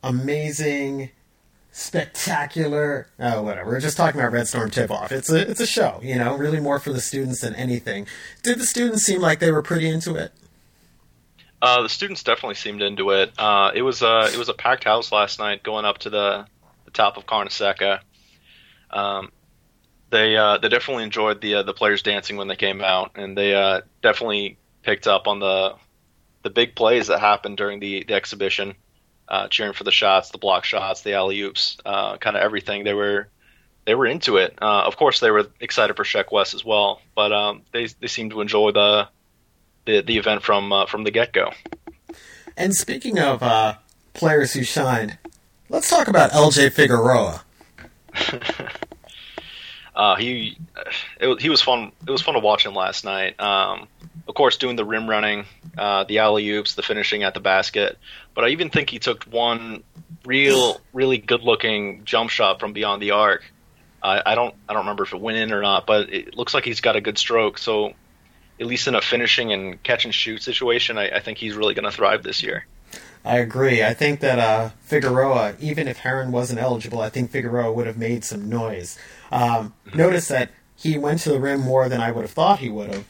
amazing, 0.02 1.10
spectacular, 1.74 3.08
oh, 3.20 3.42
whatever. 3.42 3.72
We're 3.72 3.82
just 3.82 3.98
talking 3.98 4.20
about 4.20 4.32
Red 4.32 4.48
Storm 4.48 4.70
tip 4.70 4.90
off. 4.90 5.12
It's 5.12 5.30
a, 5.30 5.50
it's 5.50 5.60
a 5.60 5.68
show, 5.68 6.00
you 6.02 6.16
know, 6.16 6.38
really 6.38 6.62
more 6.62 6.80
for 6.80 6.94
the 6.94 7.02
students 7.02 7.42
than 7.42 7.54
anything. 7.56 8.08
Did 8.44 8.60
the 8.60 8.66
students 8.66 9.04
seem 9.04 9.22
like 9.22 9.40
they 9.40 9.52
were 9.52 9.62
pretty 9.62 9.90
into 9.90 10.16
it? 10.16 10.32
Uh, 11.62 11.82
the 11.82 11.90
students 11.90 12.24
definitely 12.24 12.56
seemed 12.56 12.82
into 12.82 13.10
it. 13.12 13.32
Uh, 13.38 13.72
it 13.74 13.82
was 13.82 14.04
uh, 14.04 14.30
it 14.32 14.38
was 14.38 14.50
a 14.50 14.54
packed 14.54 14.84
house 14.84 15.12
last 15.12 15.40
night, 15.40 15.64
going 15.64 15.86
up 15.86 15.98
to 16.00 16.10
the, 16.10 16.46
the 16.86 16.92
top 16.92 17.18
of 17.18 17.26
Carnesecca. 17.26 18.00
Um, 18.92 19.32
they 20.12 20.38
uh, 20.38 20.60
they 20.60 20.70
definitely 20.70 21.04
enjoyed 21.04 21.42
the 21.42 21.56
uh, 21.56 21.64
the 21.64 21.74
players 21.74 22.04
dancing 22.04 22.38
when 22.38 22.48
they 22.48 22.56
came 22.56 22.82
out, 22.82 23.12
and 23.16 23.36
they 23.36 23.56
uh, 23.56 23.82
definitely 24.04 24.58
picked 24.84 25.08
up 25.08 25.28
on 25.28 25.40
the 25.40 25.76
the 26.44 26.52
big 26.52 26.76
plays 26.76 27.08
that 27.08 27.20
happened 27.20 27.58
during 27.58 27.80
the, 27.80 28.04
the 28.04 28.14
exhibition, 28.14 28.76
cheering 29.50 29.74
for 29.74 29.84
the 29.84 29.92
shots, 29.92 30.30
the 30.30 30.38
block 30.38 30.64
shots, 30.64 31.02
the 31.02 31.14
alley 31.14 31.42
oops, 31.42 31.78
kind 31.84 32.20
of 32.24 32.36
everything. 32.36 32.84
They 32.84 32.94
were 32.94 33.30
they 33.86 33.96
were 33.96 34.06
into 34.06 34.38
it. 34.38 34.58
Of 34.62 34.96
course, 34.96 35.20
they 35.20 35.32
were 35.32 35.48
excited 35.60 35.96
for 35.96 36.04
Sheck 36.04 36.32
West 36.32 36.54
as 36.54 36.64
well, 36.64 37.02
but 37.16 37.34
um, 37.34 37.64
they 37.74 37.88
they 37.88 38.08
seemed 38.08 38.32
to 38.32 38.42
enjoy 38.42 38.72
the 38.72 39.10
the 39.88 40.02
the 40.02 40.18
event 40.18 40.44
from 40.44 40.72
uh, 40.72 40.86
from 40.86 41.04
the 41.04 41.10
get 41.10 41.34
go. 41.34 41.52
And 42.56 42.76
speaking 42.76 43.18
of 43.18 43.42
uh, 43.42 43.76
players 44.14 44.54
who 44.54 44.64
shined, 44.64 45.18
let's 45.70 45.90
talk 45.90 46.08
about 46.08 46.32
LJ 46.32 46.72
Figueroa. 46.74 47.42
uh, 49.96 50.16
he 50.18 50.60
it, 51.20 51.42
he 51.42 51.50
was 51.50 51.64
fun. 51.64 51.92
It 52.08 52.12
was 52.12 52.22
fun 52.22 52.36
to 52.36 52.40
watch 52.40 52.64
him 52.66 52.76
last 52.76 53.04
night. 53.04 53.40
Um, 53.40 53.88
of 54.28 54.36
course, 54.36 54.58
doing 54.58 54.76
the 54.76 54.86
rim 54.86 55.10
running, 55.10 55.46
uh, 55.78 56.04
the 56.04 56.20
alley 56.20 56.48
oops, 56.50 56.76
the 56.76 56.84
finishing 56.84 57.24
at 57.24 57.34
the 57.34 57.40
basket. 57.40 57.98
But 58.36 58.44
I 58.44 58.50
even 58.50 58.70
think 58.70 58.90
he 58.90 59.00
took 59.00 59.24
one 59.24 59.84
real, 60.26 60.82
really 60.94 61.18
good 61.18 61.42
looking 61.42 62.04
jump 62.04 62.30
shot 62.30 62.60
from 62.60 62.74
beyond 62.74 63.02
the 63.02 63.12
arc. 63.12 63.44
I 64.04 64.36
don't 64.36 64.56
I 64.70 64.74
don't 64.74 64.84
remember 64.84 65.04
if 65.04 65.14
it 65.14 65.20
went 65.20 65.38
in 65.38 65.52
or 65.52 65.62
not, 65.62 65.86
but 65.86 66.14
it 66.14 66.34
looks 66.38 66.54
like 66.54 66.64
he's 66.64 66.80
got 66.80 66.96
a 66.96 67.02
good 67.02 67.18
stroke. 67.18 67.58
So 67.58 67.94
at 68.60 68.66
least 68.66 68.88
in 68.88 68.96
a 68.96 69.02
finishing 69.02 69.52
and 69.52 69.82
catch 69.84 70.06
and 70.06 70.14
shoot 70.14 70.42
situation, 70.42 70.98
I, 70.98 71.18
I 71.18 71.20
think 71.20 71.38
he's 71.38 71.56
really 71.56 71.74
going 71.74 71.86
to 71.86 71.92
thrive 71.92 72.24
this 72.24 72.42
year. 72.44 72.66
I 73.24 73.38
agree. 73.40 73.84
I 73.84 73.94
think 73.94 74.22
that 74.22 74.40
uh, 74.40 74.70
Figueroa, 74.82 75.56
even 75.60 75.88
if 75.88 75.98
Heron 75.98 76.32
wasn't 76.32 76.60
eligible, 76.60 77.02
I 77.02 77.10
think 77.10 77.32
Figueroa 77.32 77.74
would 77.74 77.86
have 77.86 77.98
made 77.98 78.24
some 78.24 78.48
noise. 78.48 78.98
Um, 79.32 79.74
mm-hmm. 79.86 79.98
notice 79.98 80.28
that 80.30 80.52
he 80.76 80.98
went 80.98 81.20
to 81.22 81.30
the 81.30 81.40
rim 81.40 81.62
more 81.62 81.90
than 81.90 82.00
I 82.00 82.12
would 82.12 82.22
have 82.22 82.32
thought 82.32 82.60
he 82.60 82.70
would 82.70 82.94
have. 82.94 83.06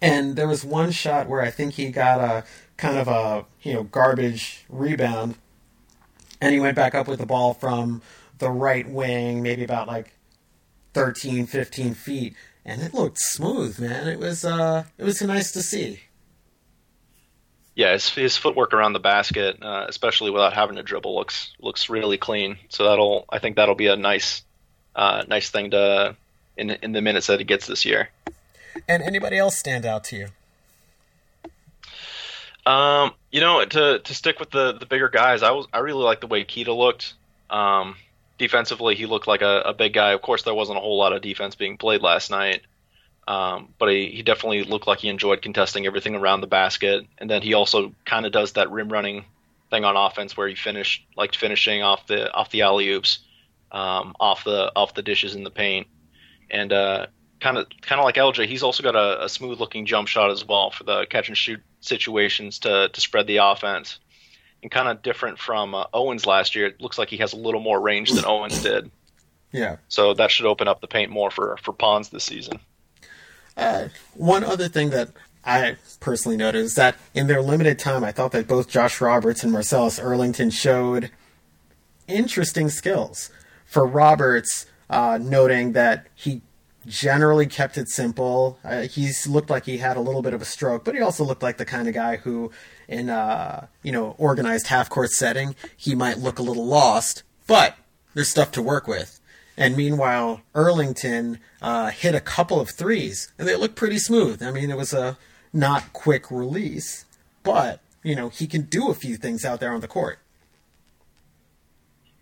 And 0.00 0.36
there 0.36 0.48
was 0.48 0.64
one 0.64 0.92
shot 0.92 1.28
where 1.28 1.42
I 1.42 1.50
think 1.50 1.74
he 1.74 1.90
got 1.90 2.20
a 2.20 2.44
kind 2.76 2.96
of 2.96 3.08
a 3.08 3.44
you 3.62 3.74
know 3.74 3.82
garbage 3.82 4.64
rebound, 4.68 5.34
and 6.40 6.54
he 6.54 6.60
went 6.60 6.76
back 6.76 6.94
up 6.94 7.08
with 7.08 7.18
the 7.18 7.26
ball 7.26 7.52
from 7.52 8.00
the 8.38 8.48
right 8.48 8.88
wing, 8.88 9.42
maybe 9.42 9.64
about 9.64 9.88
like 9.88 10.14
13, 10.94 11.46
15 11.46 11.94
feet, 11.94 12.34
and 12.68 12.82
it 12.82 12.92
looked 12.92 13.18
smooth, 13.18 13.80
man. 13.80 14.06
It 14.06 14.18
was 14.18 14.44
uh, 14.44 14.84
it 14.98 15.04
was 15.04 15.22
nice 15.22 15.52
to 15.52 15.62
see. 15.62 16.00
Yeah, 17.74 17.92
his, 17.92 18.10
his 18.10 18.36
footwork 18.36 18.74
around 18.74 18.92
the 18.92 19.00
basket, 19.00 19.62
uh, 19.62 19.86
especially 19.88 20.30
without 20.30 20.52
having 20.52 20.76
to 20.76 20.82
dribble, 20.82 21.14
looks 21.14 21.54
looks 21.58 21.88
really 21.88 22.18
clean. 22.18 22.58
So 22.68 22.84
that'll 22.84 23.24
I 23.30 23.38
think 23.38 23.56
that'll 23.56 23.74
be 23.74 23.86
a 23.86 23.96
nice 23.96 24.42
uh, 24.94 25.24
nice 25.26 25.48
thing 25.48 25.70
to 25.70 26.14
in 26.58 26.70
in 26.70 26.92
the 26.92 27.00
minutes 27.00 27.28
that 27.28 27.38
he 27.38 27.44
gets 27.44 27.66
this 27.66 27.86
year. 27.86 28.10
And 28.86 29.02
anybody 29.02 29.38
else 29.38 29.56
stand 29.56 29.86
out 29.86 30.04
to 30.04 30.16
you? 30.16 30.28
Um, 32.70 33.12
you 33.32 33.40
know, 33.40 33.64
to 33.64 33.98
to 34.00 34.14
stick 34.14 34.38
with 34.38 34.50
the 34.50 34.74
the 34.74 34.84
bigger 34.84 35.08
guys, 35.08 35.42
I 35.42 35.52
was 35.52 35.66
I 35.72 35.78
really 35.78 36.04
like 36.04 36.20
the 36.20 36.26
way 36.26 36.44
Keita 36.44 36.76
looked. 36.76 37.14
Um, 37.48 37.96
defensively, 38.38 38.94
he 38.94 39.06
looked 39.06 39.26
like 39.26 39.42
a, 39.42 39.62
a, 39.66 39.74
big 39.74 39.92
guy. 39.92 40.12
Of 40.12 40.22
course, 40.22 40.42
there 40.42 40.54
wasn't 40.54 40.78
a 40.78 40.80
whole 40.80 40.96
lot 40.96 41.12
of 41.12 41.22
defense 41.22 41.54
being 41.54 41.76
played 41.76 42.02
last 42.02 42.30
night, 42.30 42.62
um, 43.26 43.74
but 43.78 43.90
he, 43.90 44.10
he 44.10 44.22
definitely 44.22 44.64
looked 44.64 44.86
like 44.86 45.00
he 45.00 45.08
enjoyed 45.08 45.42
contesting 45.42 45.86
everything 45.86 46.14
around 46.14 46.40
the 46.40 46.46
basket. 46.46 47.06
And 47.18 47.28
then 47.28 47.42
he 47.42 47.54
also 47.54 47.94
kind 48.04 48.26
of 48.26 48.32
does 48.32 48.52
that 48.52 48.70
rim 48.70 48.88
running 48.88 49.24
thing 49.70 49.84
on 49.84 49.96
offense 49.96 50.36
where 50.36 50.48
he 50.48 50.54
finished 50.54 51.06
like 51.16 51.34
finishing 51.34 51.82
off 51.82 52.06
the 52.06 52.32
off 52.32 52.50
the 52.50 52.62
alley 52.62 52.88
oops, 52.88 53.18
um, 53.72 54.14
off 54.18 54.44
the 54.44 54.72
off 54.74 54.94
the 54.94 55.02
dishes 55.02 55.34
in 55.34 55.44
the 55.44 55.50
paint, 55.50 55.86
and 56.50 56.72
kind 57.40 57.58
of 57.58 57.66
kind 57.82 58.00
of 58.00 58.04
like 58.04 58.16
LJ, 58.16 58.46
he's 58.46 58.62
also 58.62 58.82
got 58.82 58.96
a, 58.96 59.24
a 59.24 59.28
smooth 59.28 59.60
looking 59.60 59.86
jump 59.86 60.08
shot 60.08 60.30
as 60.30 60.44
well 60.44 60.70
for 60.70 60.84
the 60.84 61.06
catch 61.06 61.28
and 61.28 61.36
shoot 61.36 61.60
situations 61.80 62.58
to 62.60 62.88
to 62.88 63.00
spread 63.00 63.26
the 63.26 63.38
offense. 63.38 63.98
And 64.62 64.70
kind 64.70 64.88
of 64.88 65.02
different 65.02 65.38
from 65.38 65.74
uh, 65.74 65.84
Owens 65.94 66.26
last 66.26 66.54
year, 66.56 66.66
it 66.66 66.80
looks 66.80 66.98
like 66.98 67.08
he 67.08 67.18
has 67.18 67.32
a 67.32 67.36
little 67.36 67.60
more 67.60 67.80
range 67.80 68.10
than 68.10 68.24
Owens 68.24 68.60
did. 68.62 68.90
Yeah. 69.52 69.76
So 69.88 70.14
that 70.14 70.30
should 70.30 70.46
open 70.46 70.68
up 70.68 70.80
the 70.80 70.88
paint 70.88 71.10
more 71.10 71.30
for 71.30 71.56
for 71.62 71.72
Ponds 71.72 72.08
this 72.08 72.24
season. 72.24 72.58
Uh, 73.56 73.88
one 74.14 74.44
other 74.44 74.68
thing 74.68 74.90
that 74.90 75.10
I 75.44 75.76
personally 76.00 76.36
noticed 76.36 76.64
is 76.64 76.74
that 76.74 76.96
in 77.14 77.26
their 77.26 77.40
limited 77.40 77.78
time, 77.78 78.04
I 78.04 78.12
thought 78.12 78.32
that 78.32 78.46
both 78.46 78.68
Josh 78.68 79.00
Roberts 79.00 79.42
and 79.42 79.52
Marcellus 79.52 79.98
Earlington 79.98 80.52
showed 80.52 81.10
interesting 82.06 82.68
skills. 82.68 83.30
For 83.64 83.86
Roberts, 83.86 84.66
uh, 84.88 85.18
noting 85.20 85.72
that 85.72 86.06
he 86.14 86.42
generally 86.86 87.46
kept 87.46 87.76
it 87.76 87.88
simple. 87.88 88.58
Uh, 88.64 88.82
he's 88.82 89.26
looked 89.26 89.50
like 89.50 89.66
he 89.66 89.78
had 89.78 89.96
a 89.96 90.00
little 90.00 90.22
bit 90.22 90.32
of 90.32 90.40
a 90.40 90.46
stroke, 90.46 90.84
but 90.84 90.94
he 90.94 91.00
also 91.00 91.24
looked 91.24 91.42
like 91.42 91.58
the 91.58 91.66
kind 91.66 91.86
of 91.86 91.94
guy 91.94 92.16
who, 92.16 92.50
in 92.88 93.10
uh, 93.10 93.66
you 93.82 93.92
know 93.92 94.14
organized 94.18 94.68
half 94.68 94.88
court 94.88 95.10
setting, 95.10 95.54
he 95.76 95.94
might 95.94 96.18
look 96.18 96.38
a 96.38 96.42
little 96.42 96.66
lost, 96.66 97.22
but 97.46 97.76
there's 98.14 98.30
stuff 98.30 98.50
to 98.52 98.62
work 98.62 98.88
with. 98.88 99.20
And 99.56 99.76
meanwhile, 99.76 100.42
Earlington 100.54 101.38
uh, 101.60 101.90
hit 101.90 102.14
a 102.14 102.20
couple 102.20 102.60
of 102.60 102.70
threes, 102.70 103.32
and 103.38 103.46
they 103.46 103.56
looked 103.56 103.74
pretty 103.74 103.98
smooth. 103.98 104.42
I 104.42 104.50
mean, 104.50 104.70
it 104.70 104.76
was 104.76 104.92
a 104.92 105.18
not 105.52 105.92
quick 105.92 106.30
release, 106.30 107.04
but 107.42 107.80
you 108.02 108.14
know 108.14 108.28
he 108.30 108.46
can 108.46 108.62
do 108.62 108.90
a 108.90 108.94
few 108.94 109.16
things 109.16 109.44
out 109.44 109.60
there 109.60 109.72
on 109.72 109.80
the 109.80 109.88
court. 109.88 110.18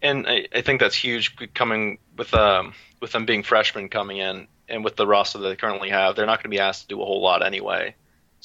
And 0.02 0.26
I, 0.26 0.46
I 0.54 0.60
think 0.60 0.80
that's 0.80 0.94
huge 0.94 1.36
coming 1.54 1.98
with 2.16 2.34
um, 2.34 2.74
with 3.00 3.12
them 3.12 3.24
being 3.24 3.42
freshmen 3.42 3.88
coming 3.88 4.18
in 4.18 4.48
and 4.68 4.84
with 4.84 4.96
the 4.96 5.06
roster 5.06 5.38
that 5.38 5.48
they 5.48 5.56
currently 5.56 5.90
have, 5.90 6.16
they're 6.16 6.26
not 6.26 6.38
going 6.38 6.50
to 6.50 6.56
be 6.56 6.58
asked 6.58 6.82
to 6.82 6.88
do 6.88 7.00
a 7.00 7.04
whole 7.04 7.22
lot 7.22 7.44
anyway. 7.44 7.94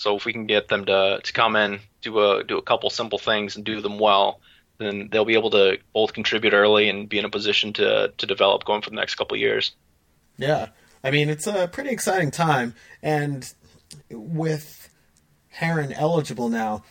So 0.02 0.16
if 0.16 0.26
we 0.26 0.34
can 0.34 0.48
get 0.48 0.68
them 0.68 0.86
to 0.86 1.20
to 1.24 1.34
come 1.34 1.56
in, 1.56 1.80
do 2.02 2.20
a 2.20 2.44
do 2.44 2.58
a 2.58 2.62
couple 2.64 2.90
simple 2.90 3.20
things 3.20 3.56
and 3.56 3.64
do 3.64 3.82
them 3.82 4.00
well, 4.00 4.40
then 4.80 5.10
they'll 5.12 5.26
be 5.26 5.36
able 5.36 5.52
to 5.52 5.78
both 5.94 6.14
contribute 6.14 6.54
early 6.54 6.90
and 6.90 7.08
be 7.08 7.20
in 7.20 7.26
a 7.26 7.30
position 7.30 7.72
to 7.74 8.12
to 8.18 8.26
develop 8.26 8.66
going 8.66 8.82
for 8.82 8.90
the 8.90 8.96
next 8.96 9.14
couple 9.14 9.38
years. 9.38 9.74
Yeah, 10.38 10.70
I 11.04 11.12
mean 11.12 11.30
it's 11.30 11.46
a 11.46 11.68
pretty 11.68 11.92
exciting 11.92 12.32
time, 12.32 12.74
and 13.04 13.48
with 14.10 14.90
Heron 15.50 15.94
eligible 15.94 16.50
now, 16.50 16.84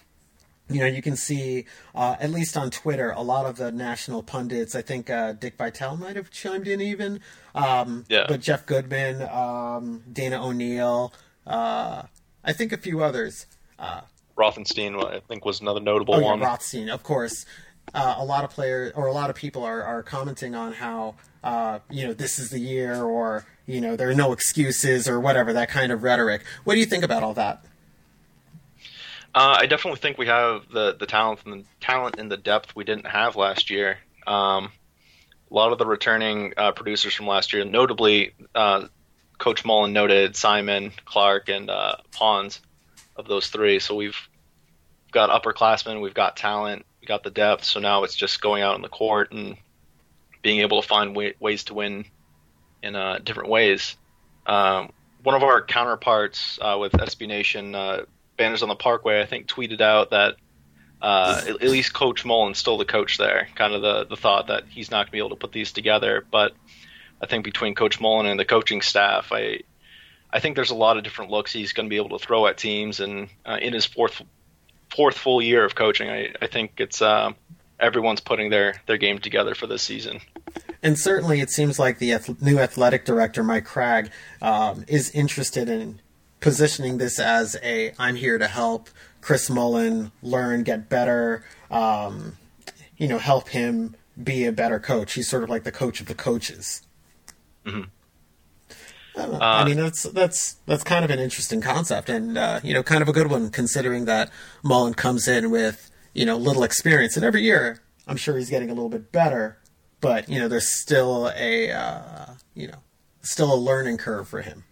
you 0.68 0.78
know, 0.78 0.86
you 0.86 1.02
can 1.02 1.16
see, 1.16 1.66
uh, 1.96 2.14
at 2.20 2.30
least 2.30 2.56
on 2.56 2.70
Twitter, 2.70 3.10
a 3.10 3.22
lot 3.22 3.44
of 3.44 3.56
the 3.56 3.72
national 3.72 4.22
pundits. 4.22 4.76
I 4.76 4.82
think 4.82 5.10
uh, 5.10 5.32
Dick 5.32 5.56
Vitale 5.56 5.96
might 5.96 6.14
have 6.14 6.30
chimed 6.30 6.68
in 6.68 6.80
even. 6.80 7.18
Um, 7.56 8.04
yeah. 8.08 8.26
But 8.28 8.40
Jeff 8.40 8.66
Goodman, 8.66 9.22
um, 9.22 10.04
Dana 10.12 10.46
O'Neill, 10.46 11.12
uh, 11.44 12.02
I 12.44 12.52
think 12.52 12.72
a 12.72 12.76
few 12.76 13.02
others. 13.02 13.46
Uh, 13.78 14.02
Rothenstein, 14.36 15.02
I 15.04 15.20
think, 15.20 15.44
was 15.44 15.60
another 15.60 15.80
notable 15.80 16.14
oh, 16.14 16.20
one. 16.20 16.40
Yeah, 16.40 16.46
Rothstein, 16.46 16.88
of 16.88 17.02
course. 17.02 17.44
Uh, 17.92 18.16
a 18.18 18.24
lot 18.24 18.44
of 18.44 18.50
players 18.50 18.92
or 18.94 19.06
a 19.06 19.12
lot 19.12 19.30
of 19.30 19.36
people 19.36 19.64
are, 19.64 19.82
are 19.82 20.02
commenting 20.02 20.54
on 20.54 20.72
how 20.72 21.16
uh, 21.42 21.80
you 21.90 22.06
know 22.06 22.12
this 22.12 22.38
is 22.38 22.50
the 22.50 22.58
year 22.58 23.02
or 23.02 23.44
you 23.66 23.80
know 23.80 23.96
there 23.96 24.08
are 24.08 24.14
no 24.14 24.32
excuses 24.32 25.08
or 25.08 25.18
whatever 25.18 25.52
that 25.52 25.68
kind 25.68 25.90
of 25.90 26.02
rhetoric. 26.02 26.44
What 26.64 26.74
do 26.74 26.80
you 26.80 26.86
think 26.86 27.02
about 27.02 27.22
all 27.22 27.34
that? 27.34 27.64
Uh, 29.34 29.56
I 29.60 29.66
definitely 29.66 29.98
think 29.98 30.18
we 30.18 30.26
have 30.26 30.68
the 30.70 30.94
the 30.98 31.06
talent 31.06 31.40
and 31.44 31.64
the 31.64 31.64
talent 31.80 32.16
and 32.18 32.30
the 32.30 32.36
depth 32.36 32.76
we 32.76 32.84
didn't 32.84 33.06
have 33.06 33.34
last 33.34 33.70
year. 33.70 33.98
Um, 34.26 34.70
a 35.50 35.54
lot 35.54 35.72
of 35.72 35.78
the 35.78 35.86
returning 35.86 36.52
uh, 36.56 36.72
producers 36.72 37.14
from 37.14 37.26
last 37.26 37.52
year, 37.52 37.64
notably 37.64 38.34
uh, 38.54 38.86
Coach 39.40 39.64
Mullin 39.64 39.94
noted 39.94 40.36
Simon, 40.36 40.92
Clark, 41.06 41.48
and 41.48 41.70
uh, 41.70 41.96
Ponds 42.12 42.60
of 43.16 43.26
those 43.26 43.48
three. 43.48 43.80
So 43.80 43.96
we've 43.96 44.16
got 45.10 45.30
upperclassmen, 45.30 46.00
we've 46.00 46.14
got 46.14 46.36
talent, 46.36 46.84
we 47.00 47.06
got 47.06 47.24
the 47.24 47.30
depth. 47.30 47.64
So 47.64 47.80
now 47.80 48.04
it's 48.04 48.14
just 48.14 48.40
going 48.42 48.62
out 48.62 48.74
on 48.74 48.82
the 48.82 48.88
court 48.88 49.32
and 49.32 49.56
being 50.42 50.60
able 50.60 50.82
to 50.82 50.86
find 50.86 51.16
way, 51.16 51.34
ways 51.40 51.64
to 51.64 51.74
win 51.74 52.04
in 52.82 52.94
uh, 52.94 53.18
different 53.24 53.48
ways. 53.48 53.96
Um, 54.46 54.92
one 55.22 55.34
of 55.34 55.42
our 55.42 55.64
counterparts 55.64 56.58
uh, 56.60 56.76
with 56.78 56.92
SB 56.92 57.26
Nation 57.26 57.74
uh, 57.74 58.04
Banners 58.36 58.62
on 58.62 58.68
the 58.68 58.76
Parkway, 58.76 59.22
I 59.22 59.26
think, 59.26 59.46
tweeted 59.46 59.80
out 59.80 60.10
that 60.10 60.36
uh, 61.00 61.42
at, 61.48 61.62
least 61.62 61.94
Coach 61.94 62.26
Mullin's 62.26 62.58
still 62.58 62.76
the 62.76 62.84
coach 62.84 63.16
there. 63.16 63.48
Kind 63.54 63.72
of 63.72 63.80
the, 63.80 64.04
the 64.04 64.16
thought 64.16 64.48
that 64.48 64.64
he's 64.68 64.90
not 64.90 64.98
going 64.98 65.06
to 65.06 65.12
be 65.12 65.18
able 65.18 65.30
to 65.30 65.36
put 65.36 65.52
these 65.52 65.72
together. 65.72 66.26
But 66.30 66.52
I 67.22 67.26
think 67.26 67.44
between 67.44 67.74
Coach 67.74 68.00
Mullin 68.00 68.26
and 68.26 68.38
the 68.38 68.44
coaching 68.44 68.82
staff, 68.82 69.32
I 69.32 69.60
I 70.32 70.40
think 70.40 70.56
there's 70.56 70.70
a 70.70 70.76
lot 70.76 70.96
of 70.96 71.04
different 71.04 71.30
looks 71.30 71.52
he's 71.52 71.72
going 71.72 71.86
to 71.86 71.90
be 71.90 71.96
able 71.96 72.18
to 72.18 72.24
throw 72.24 72.46
at 72.46 72.56
teams. 72.56 73.00
And 73.00 73.28
uh, 73.44 73.58
in 73.60 73.72
his 73.72 73.84
fourth 73.84 74.22
fourth 74.94 75.18
full 75.18 75.42
year 75.42 75.64
of 75.64 75.74
coaching, 75.74 76.08
I, 76.08 76.32
I 76.40 76.46
think 76.46 76.74
it's 76.78 77.02
uh, 77.02 77.32
everyone's 77.78 78.20
putting 78.20 78.50
their 78.50 78.80
their 78.86 78.96
game 78.96 79.18
together 79.18 79.54
for 79.54 79.66
this 79.66 79.82
season. 79.82 80.20
And 80.82 80.98
certainly, 80.98 81.40
it 81.40 81.50
seems 81.50 81.78
like 81.78 81.98
the 81.98 82.18
new 82.40 82.58
athletic 82.58 83.04
director, 83.04 83.42
Mike 83.42 83.66
Cragg, 83.66 84.10
um, 84.40 84.84
is 84.88 85.10
interested 85.10 85.68
in 85.68 86.00
positioning 86.40 86.98
this 86.98 87.18
as 87.18 87.56
a 87.62 87.92
I'm 87.98 88.16
here 88.16 88.38
to 88.38 88.46
help 88.46 88.88
Chris 89.20 89.50
Mullin 89.50 90.10
learn, 90.22 90.62
get 90.62 90.88
better, 90.88 91.44
um, 91.70 92.38
you 92.96 93.08
know, 93.08 93.18
help 93.18 93.50
him 93.50 93.94
be 94.22 94.46
a 94.46 94.52
better 94.52 94.78
coach. 94.78 95.12
He's 95.14 95.28
sort 95.28 95.42
of 95.42 95.50
like 95.50 95.64
the 95.64 95.72
coach 95.72 96.00
of 96.00 96.06
the 96.06 96.14
coaches. 96.14 96.82
Mm-hmm. 97.70 99.20
I, 99.20 99.22
uh, 99.22 99.38
I, 99.40 99.64
mean, 99.64 99.76
that's 99.76 100.04
that's 100.04 100.54
that's 100.66 100.84
kind 100.84 101.04
of 101.04 101.10
an 101.10 101.18
interesting 101.18 101.60
concept, 101.60 102.08
and 102.08 102.38
uh, 102.38 102.60
you 102.62 102.72
know, 102.72 102.82
kind 102.82 103.02
of 103.02 103.08
a 103.08 103.12
good 103.12 103.28
one 103.30 103.50
considering 103.50 104.04
that 104.04 104.30
Mullin 104.62 104.94
comes 104.94 105.26
in 105.26 105.50
with 105.50 105.90
you 106.14 106.24
know 106.24 106.36
little 106.36 106.62
experience, 106.62 107.16
and 107.16 107.24
every 107.24 107.42
year 107.42 107.80
I'm 108.06 108.16
sure 108.16 108.36
he's 108.36 108.50
getting 108.50 108.70
a 108.70 108.74
little 108.74 108.88
bit 108.88 109.12
better, 109.12 109.58
but 110.00 110.28
you 110.28 110.38
know, 110.38 110.48
there's 110.48 110.80
still 110.80 111.30
a 111.36 111.70
uh, 111.70 112.26
you 112.54 112.68
know 112.68 112.78
still 113.22 113.52
a 113.52 113.56
learning 113.56 113.98
curve 113.98 114.28
for 114.28 114.42
him. 114.42 114.64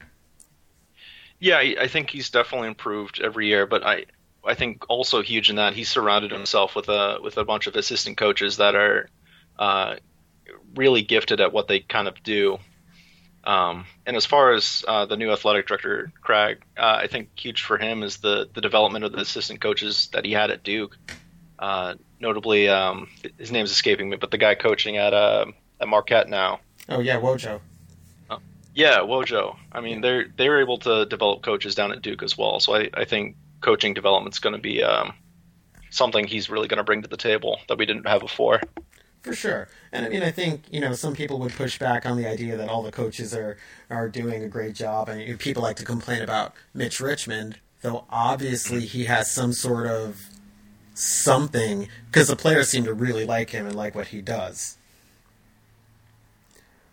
Yeah, 1.40 1.58
I 1.58 1.86
think 1.86 2.10
he's 2.10 2.30
definitely 2.30 2.66
improved 2.66 3.20
every 3.22 3.46
year, 3.46 3.66
but 3.66 3.86
I 3.86 4.06
I 4.44 4.54
think 4.54 4.84
also 4.88 5.22
huge 5.22 5.50
in 5.50 5.56
that 5.56 5.74
he's 5.74 5.88
surrounded 5.88 6.32
himself 6.32 6.74
with 6.74 6.88
a 6.88 7.18
with 7.22 7.36
a 7.36 7.44
bunch 7.44 7.66
of 7.66 7.76
assistant 7.76 8.16
coaches 8.16 8.56
that 8.56 8.74
are 8.74 9.08
uh, 9.58 9.96
really 10.74 11.02
gifted 11.02 11.40
at 11.40 11.52
what 11.52 11.68
they 11.68 11.80
kind 11.80 12.08
of 12.08 12.22
do. 12.22 12.58
Um, 13.44 13.86
and 14.04 14.16
as 14.16 14.26
far 14.26 14.52
as 14.52 14.84
uh, 14.86 15.06
the 15.06 15.16
new 15.16 15.30
athletic 15.30 15.66
director 15.66 16.12
Cragg, 16.22 16.58
uh, 16.76 16.98
I 17.02 17.06
think 17.06 17.30
huge 17.38 17.62
for 17.62 17.78
him 17.78 18.02
is 18.02 18.18
the 18.18 18.48
the 18.52 18.60
development 18.60 19.04
of 19.04 19.12
the 19.12 19.20
assistant 19.20 19.60
coaches 19.60 20.08
that 20.12 20.24
he 20.24 20.32
had 20.32 20.50
at 20.50 20.62
Duke. 20.62 20.98
Uh, 21.58 21.94
notably, 22.20 22.68
um, 22.68 23.08
his 23.38 23.50
name's 23.50 23.70
escaping 23.70 24.10
me, 24.10 24.16
but 24.16 24.30
the 24.30 24.38
guy 24.38 24.54
coaching 24.54 24.96
at 24.96 25.14
uh, 25.14 25.46
at 25.80 25.88
Marquette 25.88 26.28
now. 26.28 26.60
Oh 26.88 27.00
yeah, 27.00 27.20
Wojo. 27.20 27.60
Yeah, 28.78 28.98
Wojo. 28.98 29.56
I 29.72 29.80
mean, 29.80 30.02
they're 30.02 30.26
they 30.36 30.48
were 30.48 30.60
able 30.60 30.78
to 30.78 31.04
develop 31.06 31.42
coaches 31.42 31.74
down 31.74 31.90
at 31.90 32.00
Duke 32.00 32.22
as 32.22 32.38
well. 32.38 32.60
So 32.60 32.76
I, 32.76 32.88
I 32.94 33.04
think 33.06 33.34
coaching 33.60 33.92
development 33.92 34.36
is 34.36 34.38
going 34.38 34.54
to 34.54 34.60
be 34.60 34.84
um, 34.84 35.14
something 35.90 36.24
he's 36.26 36.48
really 36.48 36.68
going 36.68 36.78
to 36.78 36.84
bring 36.84 37.02
to 37.02 37.08
the 37.08 37.16
table 37.16 37.58
that 37.68 37.76
we 37.76 37.86
didn't 37.86 38.06
have 38.06 38.20
before. 38.20 38.60
For 39.22 39.34
sure, 39.34 39.68
and 39.92 40.06
I 40.06 40.08
mean, 40.08 40.22
I 40.22 40.30
think 40.30 40.62
you 40.70 40.80
know 40.80 40.92
some 40.92 41.14
people 41.14 41.38
would 41.40 41.52
push 41.52 41.78
back 41.78 42.06
on 42.06 42.16
the 42.16 42.26
idea 42.26 42.56
that 42.56 42.68
all 42.68 42.82
the 42.82 42.92
coaches 42.92 43.34
are 43.34 43.56
are 43.90 44.08
doing 44.08 44.42
a 44.44 44.48
great 44.48 44.74
job, 44.74 45.08
and 45.08 45.38
people 45.38 45.62
like 45.62 45.76
to 45.76 45.84
complain 45.84 46.22
about 46.22 46.54
Mitch 46.72 47.00
Richmond, 47.00 47.58
though 47.82 48.04
obviously 48.10 48.86
he 48.86 49.04
has 49.04 49.30
some 49.30 49.52
sort 49.52 49.86
of 49.86 50.28
something 50.94 51.88
because 52.06 52.28
the 52.28 52.36
players 52.36 52.68
seem 52.68 52.84
to 52.84 52.94
really 52.94 53.24
like 53.24 53.50
him 53.50 53.66
and 53.66 53.74
like 53.74 53.94
what 53.94 54.08
he 54.08 54.20
does. 54.20 54.76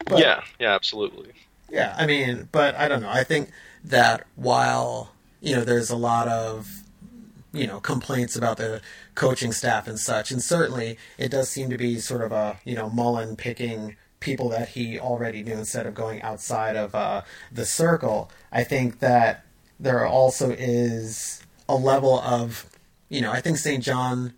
But, 0.05 0.20
yeah, 0.20 0.44
yeah, 0.60 0.74
absolutely. 0.75 1.32
Yeah, 1.70 1.96
I 1.98 2.05
mean, 2.05 2.48
but 2.51 2.75
I 2.75 2.88
don't 2.88 3.01
know. 3.01 3.10
I 3.10 3.24
think 3.24 3.50
that 3.84 4.25
while 4.36 5.12
you 5.41 5.55
know 5.55 5.63
there's 5.63 5.89
a 5.89 5.96
lot 5.96 6.27
of 6.27 6.84
you 7.56 7.68
know 7.68 7.80
complaints 7.80 8.36
about 8.36 8.58
the 8.58 8.82
coaching 9.16 9.52
staff 9.52 9.88
and 9.88 10.00
such, 10.00 10.32
and 10.32 10.42
certainly 10.42 10.98
it 11.18 11.30
does 11.30 11.50
seem 11.50 11.70
to 11.70 11.78
be 11.78 12.00
sort 12.00 12.22
of 12.22 12.32
a 12.32 12.60
you 12.66 12.76
know 12.76 12.90
Mullin 12.90 13.36
picking 13.36 13.96
people 14.20 14.50
that 14.50 14.70
he 14.70 15.00
already 15.00 15.44
knew 15.44 15.54
instead 15.54 15.86
of 15.86 15.94
going 15.94 16.22
outside 16.22 16.76
of 16.76 16.96
uh, 16.96 17.22
the 17.52 17.66
circle. 17.66 18.32
I 18.52 18.64
think 18.64 19.00
that 19.00 19.46
there 19.80 20.06
also 20.06 20.52
is 20.52 21.44
a 21.68 21.76
level 21.76 22.20
of 22.20 22.66
you 23.10 23.22
know 23.22 23.32
I 23.32 23.42
think 23.42 23.58
St. 23.58 23.84
John 23.84 24.34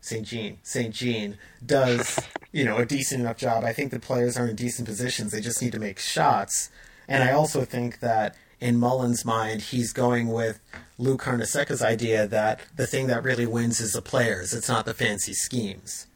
St. 0.00 0.26
Jean, 0.26 0.58
St. 0.62 0.94
Jean 0.94 1.36
does, 1.64 2.18
you 2.52 2.64
know, 2.64 2.78
a 2.78 2.86
decent 2.86 3.20
enough 3.20 3.36
job. 3.36 3.64
I 3.64 3.72
think 3.72 3.90
the 3.90 4.00
players 4.00 4.38
are 4.38 4.46
in 4.46 4.56
decent 4.56 4.88
positions. 4.88 5.32
They 5.32 5.40
just 5.40 5.60
need 5.60 5.72
to 5.72 5.78
make 5.78 5.98
shots. 5.98 6.70
And 7.06 7.22
I 7.22 7.32
also 7.32 7.64
think 7.64 8.00
that 8.00 8.34
in 8.60 8.78
Mullin's 8.78 9.24
mind, 9.24 9.62
he's 9.62 9.92
going 9.92 10.28
with 10.28 10.60
Lou 10.98 11.16
Carnesecca's 11.16 11.82
idea 11.82 12.26
that 12.26 12.60
the 12.76 12.86
thing 12.86 13.06
that 13.06 13.22
really 13.22 13.46
wins 13.46 13.80
is 13.80 13.92
the 13.92 14.02
players. 14.02 14.52
It's 14.52 14.68
not 14.68 14.84
the 14.84 14.94
fancy 14.94 15.32
schemes. 15.32 16.06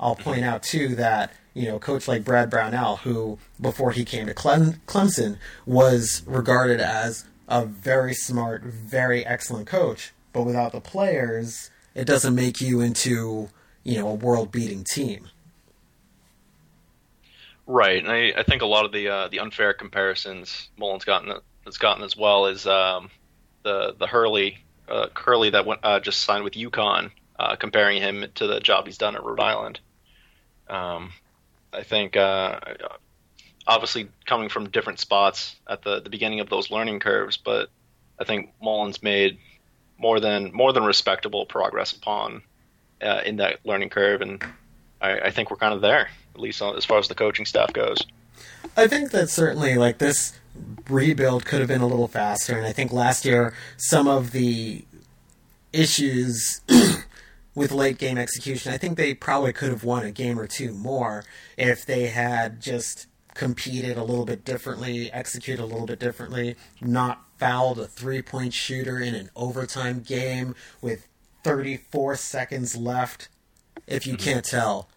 I'll 0.00 0.14
point 0.14 0.44
out 0.44 0.62
too 0.62 0.94
that 0.94 1.32
you 1.58 1.66
know, 1.66 1.80
coach 1.80 2.06
like 2.06 2.24
Brad 2.24 2.50
Brownell, 2.50 2.98
who 2.98 3.36
before 3.60 3.90
he 3.90 4.04
came 4.04 4.26
to 4.26 4.34
Clem- 4.34 4.80
Clemson 4.86 5.38
was 5.66 6.22
regarded 6.24 6.80
as 6.80 7.24
a 7.48 7.64
very 7.64 8.14
smart, 8.14 8.62
very 8.62 9.26
excellent 9.26 9.66
coach, 9.66 10.12
but 10.32 10.44
without 10.44 10.70
the 10.70 10.80
players, 10.80 11.70
it 11.96 12.04
doesn't 12.04 12.36
make 12.36 12.60
you 12.60 12.80
into 12.80 13.50
you 13.82 13.98
know 13.98 14.08
a 14.08 14.14
world-beating 14.14 14.84
team. 14.84 15.28
Right, 17.66 17.98
and 17.98 18.12
I, 18.12 18.32
I 18.36 18.44
think 18.44 18.62
a 18.62 18.66
lot 18.66 18.84
of 18.84 18.92
the 18.92 19.08
uh, 19.08 19.26
the 19.26 19.40
unfair 19.40 19.72
comparisons 19.72 20.68
Mullin's 20.76 21.04
gotten 21.04 21.32
has 21.68 21.78
gotten 21.78 22.02
as 22.02 22.16
well 22.16 22.46
is 22.46 22.66
um, 22.66 23.10
the 23.62 23.94
the 23.98 24.06
Hurley 24.06 24.58
uh, 24.88 25.08
Hurley 25.14 25.50
that 25.50 25.66
went, 25.66 25.80
uh, 25.82 26.00
just 26.00 26.20
signed 26.20 26.44
with 26.44 26.54
UConn, 26.54 27.10
uh, 27.38 27.56
comparing 27.56 28.00
him 28.00 28.24
to 28.36 28.46
the 28.46 28.60
job 28.60 28.86
he's 28.86 28.98
done 28.98 29.14
at 29.14 29.24
Rhode 29.24 29.40
Island. 29.40 29.80
Um, 30.68 31.12
I 31.72 31.82
think 31.82 32.16
uh, 32.16 32.60
obviously 33.66 34.08
coming 34.26 34.48
from 34.48 34.70
different 34.70 34.98
spots 34.98 35.56
at 35.66 35.82
the, 35.82 36.00
the 36.00 36.10
beginning 36.10 36.40
of 36.40 36.48
those 36.48 36.70
learning 36.70 37.00
curves, 37.00 37.36
but 37.36 37.68
I 38.18 38.24
think 38.24 38.52
Mullin's 38.62 39.02
made 39.02 39.38
more 39.98 40.20
than 40.20 40.52
more 40.52 40.72
than 40.72 40.84
respectable 40.84 41.44
progress 41.46 41.92
upon 41.92 42.42
uh, 43.02 43.20
in 43.24 43.36
that 43.36 43.60
learning 43.64 43.90
curve, 43.90 44.22
and 44.22 44.42
I, 45.00 45.20
I, 45.20 45.30
think 45.30 45.50
we're 45.50 45.56
kind 45.56 45.74
of 45.74 45.80
there, 45.80 46.08
at 46.34 46.40
least 46.40 46.62
as 46.62 46.84
far 46.84 46.98
as 46.98 47.08
the 47.08 47.14
coaching 47.14 47.46
staff 47.46 47.72
goes. 47.72 48.04
I 48.76 48.86
think 48.86 49.10
that 49.10 49.28
certainly 49.28 49.74
like 49.74 49.98
this 49.98 50.38
rebuild 50.88 51.44
could 51.44 51.60
have 51.60 51.68
been 51.68 51.80
a 51.80 51.86
little 51.86 52.08
faster, 52.08 52.56
and 52.56 52.66
I 52.66 52.72
think 52.72 52.92
last 52.92 53.24
year 53.24 53.54
some 53.76 54.08
of 54.08 54.32
the 54.32 54.84
issues 55.72 56.60
with 57.54 57.72
late 57.72 57.98
game 57.98 58.18
execution. 58.18 58.72
I 58.72 58.78
think 58.78 58.96
they 58.96 59.14
probably 59.14 59.52
could 59.52 59.70
have 59.70 59.84
won 59.84 60.04
a 60.04 60.10
game 60.10 60.38
or 60.38 60.46
two 60.46 60.72
more 60.72 61.24
if 61.56 61.84
they 61.84 62.06
had 62.06 62.60
just 62.60 63.06
competed 63.34 63.96
a 63.96 64.04
little 64.04 64.24
bit 64.24 64.44
differently, 64.44 65.12
executed 65.12 65.62
a 65.62 65.66
little 65.66 65.86
bit 65.86 66.00
differently, 66.00 66.56
not 66.80 67.24
fouled 67.38 67.78
a 67.78 67.86
three 67.86 68.22
point 68.22 68.52
shooter 68.52 68.98
in 68.98 69.14
an 69.14 69.30
overtime 69.36 70.00
game 70.00 70.54
with 70.80 71.06
34 71.44 72.16
seconds 72.16 72.76
left. 72.76 73.28
If 73.86 74.06
you 74.06 74.14
mm-hmm. 74.14 74.24
can't 74.24 74.44
tell, 74.44 74.88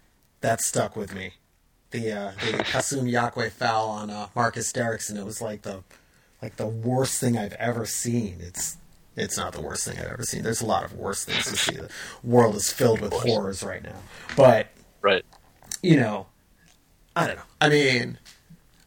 that 0.42 0.62
stuck 0.62 0.96
with 0.96 1.14
me. 1.14 1.34
The 1.92 2.12
uh, 2.12 2.32
the 2.40 2.64
Kassoum 2.64 3.12
Yakwe 3.12 3.52
foul 3.52 3.90
on 3.90 4.10
uh, 4.10 4.28
Marcus 4.36 4.72
Derrickson. 4.72 5.18
It 5.18 5.26
was 5.26 5.42
like 5.42 5.64
the 5.64 5.84
like 6.42 6.56
the 6.56 6.68
worst 6.68 7.20
thing 7.20 7.38
I've 7.38 7.54
ever 7.54 7.86
seen. 7.86 8.38
It's 8.40 8.78
it's 9.16 9.38
not 9.38 9.54
the 9.54 9.62
worst 9.62 9.86
thing 9.86 10.00
I've 10.00 10.12
ever 10.12 10.24
seen. 10.24 10.44
There's 10.44 10.62
a 10.62 10.66
lot 10.66 10.84
of 10.84 10.94
worse 10.94 11.26
things 11.26 11.46
to 11.46 11.58
see. 11.58 11.76
The 11.76 11.90
world 12.24 12.56
is 12.56 12.72
filled 12.72 13.02
with 13.02 13.14
horrors 13.14 13.62
right 13.64 13.84
now. 13.84 13.98
But 14.36 14.68
right, 15.02 15.26
you 15.84 15.98
know, 15.98 16.28
I 17.16 17.28
don't 17.28 17.36
know. 17.36 17.44
I 17.60 17.70
mean, 17.70 18.18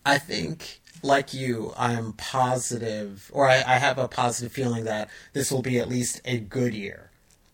I 0.07 0.19
think 0.19 0.81
like 1.03 1.35
you, 1.35 1.73
I'm 1.77 2.15
positive, 2.15 3.31
or 3.35 3.49
I, 3.49 3.57
I 3.57 3.77
have 3.77 3.99
a 3.99 4.09
positive 4.09 4.53
feeling 4.53 4.85
that 4.85 5.11
this 5.35 5.53
will 5.53 5.63
be 5.63 5.79
at 5.79 5.89
least 5.89 6.21
a 6.25 6.39
good 6.39 6.75
year. 6.75 7.11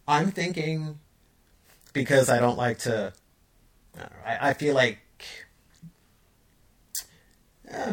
I'm 0.06 0.30
thinking 0.30 1.00
because 1.92 2.30
I 2.30 2.38
don't 2.38 2.56
like 2.56 2.78
to. 2.80 3.12
I, 4.24 4.50
I 4.50 4.52
feel 4.54 4.74
like 4.74 4.98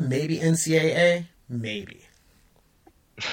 maybe 0.01 0.39
NCAA, 0.39 1.25
maybe. 1.49 2.01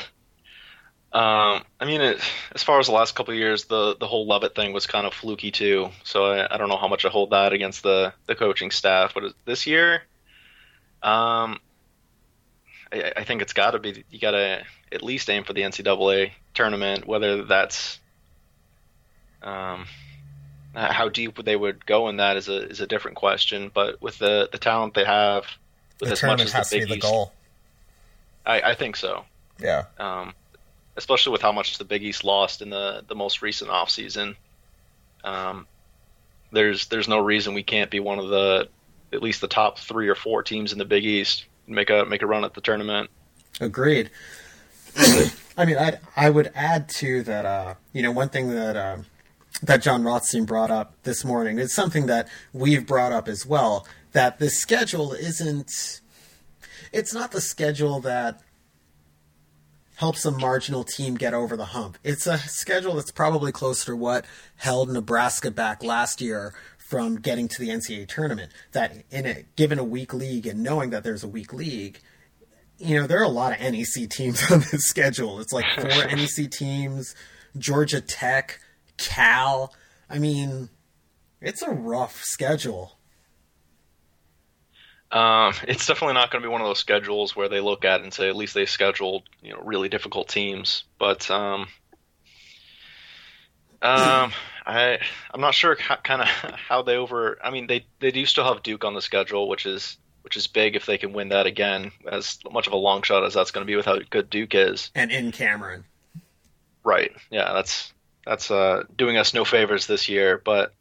Um, 1.14 1.62
I 1.78 1.84
mean, 1.84 2.00
it, 2.00 2.18
as 2.56 2.64
far 2.64 2.80
as 2.80 2.88
the 2.88 2.92
last 2.92 3.14
couple 3.14 3.32
years, 3.34 3.66
the 3.66 3.94
the 3.96 4.06
whole 4.08 4.26
Lovett 4.26 4.56
thing 4.56 4.72
was 4.72 4.88
kind 4.88 5.06
of 5.06 5.14
fluky 5.14 5.52
too. 5.52 5.90
So 6.02 6.24
I, 6.24 6.52
I 6.52 6.58
don't 6.58 6.68
know 6.68 6.76
how 6.76 6.88
much 6.88 7.04
I 7.04 7.08
hold 7.08 7.30
that 7.30 7.52
against 7.52 7.84
the 7.84 8.12
the 8.26 8.34
coaching 8.34 8.72
staff. 8.72 9.14
But 9.14 9.32
this 9.44 9.64
year, 9.64 10.02
um, 11.04 11.60
I, 12.92 13.12
I 13.16 13.22
think 13.22 13.42
it's 13.42 13.52
got 13.52 13.72
to 13.72 13.78
be 13.78 14.04
you 14.10 14.18
got 14.18 14.32
to 14.32 14.64
at 14.90 15.02
least 15.04 15.30
aim 15.30 15.44
for 15.44 15.52
the 15.52 15.60
NCAA 15.60 16.32
tournament. 16.52 17.06
Whether 17.06 17.44
that's 17.44 18.00
um, 19.40 19.86
how 20.74 21.08
deep 21.08 21.44
they 21.44 21.54
would 21.54 21.86
go 21.86 22.08
in 22.08 22.16
that 22.16 22.36
is 22.36 22.48
a 22.48 22.68
is 22.68 22.80
a 22.80 22.88
different 22.88 23.16
question. 23.16 23.70
But 23.72 24.02
with 24.02 24.18
the 24.18 24.48
the 24.50 24.58
talent 24.58 24.94
they 24.94 25.04
have, 25.04 25.46
with 26.04 26.10
the 26.10 26.12
as 26.14 26.20
tournament 26.20 26.48
much 26.48 26.52
has 26.52 26.66
as 26.66 26.70
the 26.70 26.80
to 26.80 26.86
be 26.86 26.88
the 26.90 26.96
East, 26.96 27.06
goal. 27.06 27.32
I, 28.46 28.60
I 28.60 28.74
think 28.74 28.96
so. 28.96 29.24
Yeah. 29.60 29.84
Um, 29.98 30.34
especially 30.96 31.32
with 31.32 31.42
how 31.42 31.52
much 31.52 31.78
the 31.78 31.84
Big 31.84 32.02
East 32.02 32.24
lost 32.24 32.62
in 32.62 32.70
the 32.70 33.04
the 33.06 33.14
most 33.14 33.42
recent 33.42 33.70
offseason. 33.70 34.36
Um, 35.22 35.66
there's 36.52 36.86
there's 36.86 37.08
no 37.08 37.18
reason 37.18 37.54
we 37.54 37.62
can't 37.62 37.90
be 37.90 38.00
one 38.00 38.18
of 38.18 38.28
the 38.28 38.68
at 39.12 39.22
least 39.22 39.40
the 39.40 39.48
top 39.48 39.78
three 39.78 40.08
or 40.08 40.14
four 40.14 40.42
teams 40.42 40.72
in 40.72 40.78
the 40.78 40.84
Big 40.84 41.04
East 41.04 41.46
make 41.66 41.90
a 41.90 42.04
make 42.04 42.22
a 42.22 42.26
run 42.26 42.44
at 42.44 42.54
the 42.54 42.60
tournament. 42.60 43.10
Agreed. 43.60 44.10
I 45.56 45.64
mean, 45.64 45.78
I 45.78 45.98
I 46.16 46.30
would 46.30 46.50
add 46.54 46.88
to 47.00 47.22
that. 47.22 47.44
Uh, 47.44 47.74
you 47.92 48.02
know, 48.02 48.10
one 48.10 48.28
thing 48.28 48.50
that 48.50 48.76
uh, 48.76 48.98
that 49.62 49.82
Jon 49.82 50.04
Rothstein 50.04 50.44
brought 50.44 50.70
up 50.70 50.94
this 51.04 51.24
morning 51.24 51.58
is 51.58 51.74
something 51.74 52.06
that 52.06 52.28
we've 52.52 52.86
brought 52.86 53.12
up 53.12 53.28
as 53.28 53.46
well. 53.46 53.86
That 54.14 54.38
this 54.38 54.58
schedule 54.58 55.12
isn't. 55.12 56.00
It's 56.92 57.12
not 57.12 57.32
the 57.32 57.40
schedule 57.40 58.00
that 58.00 58.40
helps 59.96 60.24
a 60.24 60.30
marginal 60.30 60.84
team 60.84 61.16
get 61.16 61.34
over 61.34 61.56
the 61.56 61.66
hump. 61.66 61.98
It's 62.02 62.26
a 62.26 62.38
schedule 62.38 62.94
that's 62.94 63.10
probably 63.10 63.52
closer 63.52 63.92
to 63.92 63.96
what 63.96 64.24
held 64.56 64.88
Nebraska 64.90 65.50
back 65.50 65.84
last 65.84 66.20
year 66.20 66.54
from 66.78 67.16
getting 67.16 67.48
to 67.48 67.60
the 67.60 67.68
NCAA 67.68 68.08
tournament. 68.08 68.52
That 68.72 69.04
in 69.10 69.26
a 69.26 69.44
given 69.56 69.78
a 69.78 69.84
weak 69.84 70.14
league 70.14 70.46
and 70.46 70.62
knowing 70.62 70.90
that 70.90 71.04
there's 71.04 71.24
a 71.24 71.28
weak 71.28 71.52
league, 71.52 72.00
you 72.78 73.00
know, 73.00 73.06
there 73.06 73.18
are 73.18 73.24
a 73.24 73.28
lot 73.28 73.52
of 73.52 73.60
NEC 73.60 74.08
teams 74.10 74.42
on 74.50 74.60
this 74.60 74.84
schedule. 74.84 75.40
It's 75.40 75.52
like 75.52 75.66
four 75.74 76.06
NEC 76.06 76.50
teams, 76.50 77.14
Georgia 77.56 78.00
Tech, 78.00 78.60
Cal. 78.96 79.74
I 80.08 80.18
mean, 80.18 80.70
it's 81.40 81.62
a 81.62 81.70
rough 81.70 82.22
schedule. 82.22 82.98
Um, 85.14 85.54
it's 85.68 85.86
definitely 85.86 86.14
not 86.14 86.30
going 86.30 86.42
to 86.42 86.48
be 86.48 86.52
one 86.52 86.60
of 86.60 86.66
those 86.66 86.78
schedules 86.78 87.34
where 87.34 87.48
they 87.48 87.60
look 87.60 87.84
at 87.86 88.02
and 88.02 88.12
say 88.12 88.28
at 88.28 88.36
least 88.36 88.52
they 88.52 88.66
scheduled 88.66 89.22
you 89.40 89.52
know 89.52 89.60
really 89.62 89.88
difficult 89.88 90.28
teams. 90.28 90.84
But 90.98 91.30
um, 91.30 91.68
um, 93.80 94.32
I 94.66 94.98
I'm 95.32 95.40
not 95.40 95.54
sure 95.54 95.76
kind 95.76 96.22
of 96.22 96.28
how 96.68 96.82
they 96.82 96.96
over. 96.96 97.38
I 97.42 97.50
mean 97.50 97.66
they 97.66 97.86
they 98.00 98.10
do 98.10 98.26
still 98.26 98.44
have 98.44 98.62
Duke 98.62 98.84
on 98.84 98.94
the 98.94 99.02
schedule, 99.02 99.48
which 99.48 99.64
is 99.64 99.96
which 100.22 100.36
is 100.36 100.46
big 100.46 100.74
if 100.74 100.86
they 100.86 100.98
can 100.98 101.12
win 101.12 101.28
that 101.28 101.46
again. 101.46 101.92
As 102.10 102.38
much 102.50 102.66
of 102.66 102.72
a 102.72 102.76
long 102.76 103.02
shot 103.02 103.24
as 103.24 103.34
that's 103.34 103.50
going 103.50 103.64
to 103.64 103.70
be 103.70 103.76
with 103.76 103.86
how 103.86 103.98
good 104.10 104.30
Duke 104.30 104.54
is. 104.54 104.90
And 104.94 105.12
in 105.12 105.32
Cameron. 105.32 105.84
Right. 106.82 107.12
Yeah. 107.30 107.52
That's 107.52 107.92
that's 108.24 108.50
uh, 108.50 108.84
doing 108.96 109.18
us 109.18 109.34
no 109.34 109.44
favors 109.44 109.86
this 109.86 110.08
year, 110.08 110.40
but 110.42 110.72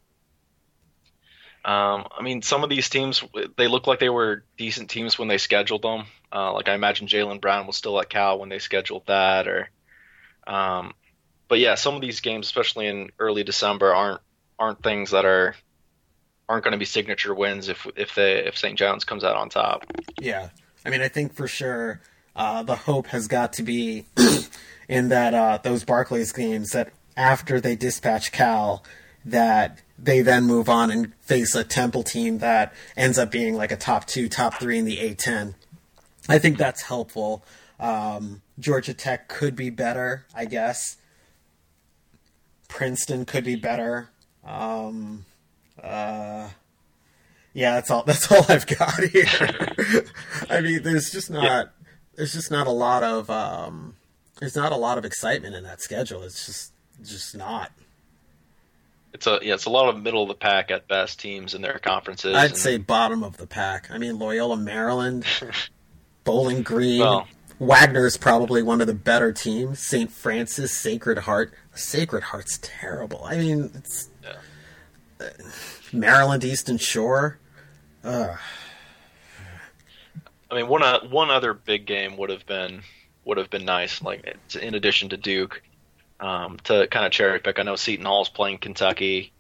um, 1.66 2.08
I 2.18 2.22
mean, 2.22 2.42
some 2.42 2.64
of 2.64 2.70
these 2.70 2.90
teams 2.90 3.24
they 3.58 3.68
look 3.68 3.88
like 3.88 4.00
they 4.00 4.10
were 4.10 4.44
decent 4.58 4.90
teams 4.90 5.18
when 5.18 5.30
they 5.30 5.38
scheduled 5.38 5.82
them. 5.82 6.06
Uh, 6.32 6.52
like 6.54 6.68
I 6.68 6.74
imagine 6.74 7.08
Jaylen 7.08 7.40
Brown 7.40 7.68
was 7.68 7.78
still 7.78 8.00
at 8.02 8.10
Cal 8.10 8.40
when 8.40 8.50
they 8.50 8.60
scheduled 8.60 9.06
that, 9.06 9.48
or, 9.48 9.70
um, 10.46 10.94
but 11.48 11.60
yeah, 11.60 11.76
some 11.76 11.96
of 11.96 12.02
these 12.02 12.20
games, 12.20 12.48
especially 12.48 12.88
in 12.88 13.10
early 13.18 13.44
December, 13.44 13.94
aren't 13.94 14.22
aren't 14.60 14.84
things 14.84 15.12
that 15.12 15.26
are 15.26 15.56
aren't 16.50 16.66
going 16.66 16.74
to 16.74 16.78
be 16.78 16.86
signature 16.86 17.34
wins 17.34 17.70
if 17.70 17.88
if 17.96 18.14
they 18.16 18.40
if 18.40 18.58
St. 18.58 18.78
John's 18.78 19.06
comes 19.06 19.24
out 19.24 19.38
on 19.38 19.50
top. 19.50 19.86
Yeah, 20.20 20.50
I 20.86 20.90
mean, 20.90 21.02
I 21.02 21.08
think 21.08 21.34
for 21.34 21.48
sure 21.48 22.02
uh, 22.36 22.64
the 22.64 22.76
hope 22.76 23.08
has 23.08 23.28
got 23.28 23.54
to 23.54 23.64
be 23.64 24.06
in 24.90 25.10
that 25.10 25.34
uh, 25.34 25.60
those 25.64 25.86
Barclays 25.86 26.34
games 26.34 26.72
that 26.72 26.92
after 27.16 27.62
they 27.62 27.76
dispatch 27.76 28.32
Cal 28.32 28.84
that 29.26 29.82
they 29.98 30.22
then 30.22 30.44
move 30.44 30.70
on 30.70 30.92
and 30.92 31.14
face 31.22 31.56
a 31.56 31.64
Temple 31.64 32.04
team 32.04 32.40
that 32.40 32.74
ends 32.98 33.18
up 33.18 33.32
being 33.32 33.56
like 33.56 33.72
a 33.72 33.78
top 33.78 34.06
two, 34.06 34.28
top 34.28 34.56
three 34.56 34.78
in 34.78 34.86
the 34.86 34.98
A10. 34.98 35.56
I 36.28 36.40
think 36.40 36.58
that's 36.58 36.84
helpful. 36.84 37.44
Um, 37.80 38.42
Georgia 38.60 38.94
Tech 38.94 39.28
could 39.28 39.56
be 39.56 39.70
better, 39.70 40.26
I 40.36 40.46
guess. 40.46 40.98
Princeton 42.68 43.26
could 43.26 43.44
be 43.44 43.56
better. 43.56 44.10
Um, 44.46 45.26
uh, 45.82 46.50
yeah, 47.54 47.76
that's 47.76 47.92
all. 47.92 48.04
That's 48.08 48.32
all 48.32 48.44
I've 48.50 48.66
got 48.66 49.00
here. 49.04 50.06
I 50.50 50.60
mean, 50.62 50.82
there's 50.82 51.12
just 51.12 51.30
not. 51.30 51.44
Yeah. 51.44 51.64
There's 52.16 52.34
just 52.34 52.52
not 52.52 52.68
a 52.68 52.72
lot 52.72 53.04
of. 53.04 53.30
Um, 53.30 53.96
there's 54.40 54.56
not 54.56 54.72
a 54.72 54.76
lot 54.76 54.98
of 54.98 55.06
excitement 55.06 55.56
in 55.56 55.64
that 55.64 55.82
schedule. 55.82 56.24
It's 56.24 56.46
just, 56.46 56.74
just 57.04 57.38
not. 57.38 57.72
It's 59.14 59.28
a 59.28 59.40
yeah, 59.42 59.54
it's 59.54 59.66
a 59.66 59.70
lot 59.70 59.90
of 59.90 60.02
middle 60.02 60.24
of 60.24 60.28
the 60.30 60.36
pack 60.36 60.72
at 60.72 60.88
best 60.88 61.20
teams 61.20 61.54
in 61.54 61.62
their 61.62 61.80
conferences. 61.80 62.36
I'd 62.36 62.52
and- 62.52 62.58
say 62.58 62.78
bottom 62.78 63.24
of 63.24 63.38
the 63.38 63.48
pack. 63.48 63.90
I 63.92 63.98
mean, 63.98 64.18
Loyola, 64.20 64.58
Maryland, 64.58 65.26
Bowling 66.24 66.64
Green. 66.64 67.00
Well- 67.02 67.28
is 67.60 68.18
probably 68.18 68.62
one 68.62 68.82
of 68.82 68.88
the 68.88 68.94
better 68.94 69.32
teams. 69.32 69.80
St. 69.80 70.12
Francis, 70.12 70.78
Sacred 70.78 71.20
Heart. 71.20 71.54
Sacred 71.74 72.24
Heart's 72.24 72.60
terrible. 72.62 73.24
I 73.24 73.38
mean, 73.38 73.72
it's 73.76 74.10
Yeah. 74.22 75.30
Maryland 75.94 76.44
Eastern 76.44 76.78
Shore. 76.78 77.40
Ugh. 78.04 78.38
I 80.52 80.56
mean, 80.56 80.68
one 80.68 80.84
uh, 80.84 81.00
one 81.08 81.30
other 81.32 81.54
big 81.54 81.86
game 81.86 82.18
would 82.18 82.30
have 82.30 82.46
been 82.46 82.82
would 83.24 83.38
have 83.38 83.50
been 83.50 83.66
nice. 83.66 84.02
Like 84.02 84.36
in 84.62 84.76
addition 84.76 85.10
to 85.10 85.18
Duke, 85.18 85.62
um, 86.24 86.58
to 86.64 86.88
kind 86.88 87.06
of 87.06 87.12
cherry 87.12 87.40
pick. 87.40 87.60
I 87.60 87.64
know 87.64 87.76
Seton 87.76 88.06
Hall's 88.06 88.30
playing 88.30 88.60
Kentucky. 88.60 89.34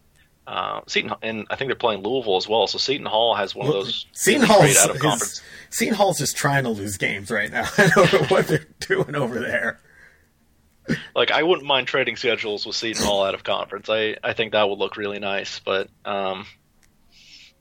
Uh, 0.46 0.82
Seton 0.88 1.14
and 1.22 1.48
I 1.50 1.56
think 1.56 1.70
they're 1.70 1.76
playing 1.76 2.04
Louisville 2.04 2.36
as 2.36 2.50
well. 2.50 2.68
So 2.68 2.78
Seton 2.78 3.06
Hall 3.06 3.34
has 3.36 3.56
one 3.56 3.68
of 3.68 3.74
those 3.74 4.06
Seton 4.12 4.46
Hall 4.46 4.62
out 4.62 4.90
of 4.90 4.96
is- 4.98 5.02
conference. 5.02 5.42
Seton 5.70 5.96
Hall's 5.96 6.18
just 6.20 6.36
trying 6.36 6.66
to 6.66 6.70
lose 6.70 6.98
games 6.98 7.32
right 7.32 7.50
now. 7.50 7.64
I 7.78 7.88
don't 7.88 8.14
know 8.14 8.28
what 8.28 8.48
they're 8.48 8.68
doing 8.82 9.16
over 9.16 9.40
there. 9.40 9.80
Like 11.16 11.32
I 11.32 11.44
wouldn't 11.44 11.66
mind 11.66 11.88
trading 11.88 12.18
schedules 12.18 12.66
with 12.66 12.76
Seton 12.76 13.06
Hall 13.06 13.24
out 13.24 13.34
of 13.34 13.46
conference. 13.46 13.90
I 13.90 14.18
I 14.22 14.34
think 14.34 14.52
that 14.52 14.68
would 14.68 14.80
look 14.80 14.98
really 14.98 15.20
nice. 15.20 15.60
But 15.60 15.88
um, 16.04 16.46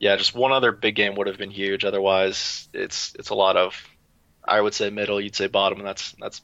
yeah, 0.01 0.17
just 0.17 0.35
one 0.35 0.51
other 0.51 0.73
big 0.73 0.97
game 0.97 1.15
would 1.15 1.29
have 1.29 1.39
been 1.39 1.53
huge. 1.53 1.85
Otherwise, 1.85 2.69
it's 2.75 3.15
it's 3.17 3.31
a 3.31 3.37
lot 3.37 3.57
of 3.57 3.81
I 4.45 4.61
would 4.61 4.75
say 4.75 4.91
middle, 4.91 5.21
you'd 5.21 5.37
say 5.37 5.47
bottom, 5.47 5.79
and 5.79 5.87
that's 5.87 6.17
that's 6.19 6.43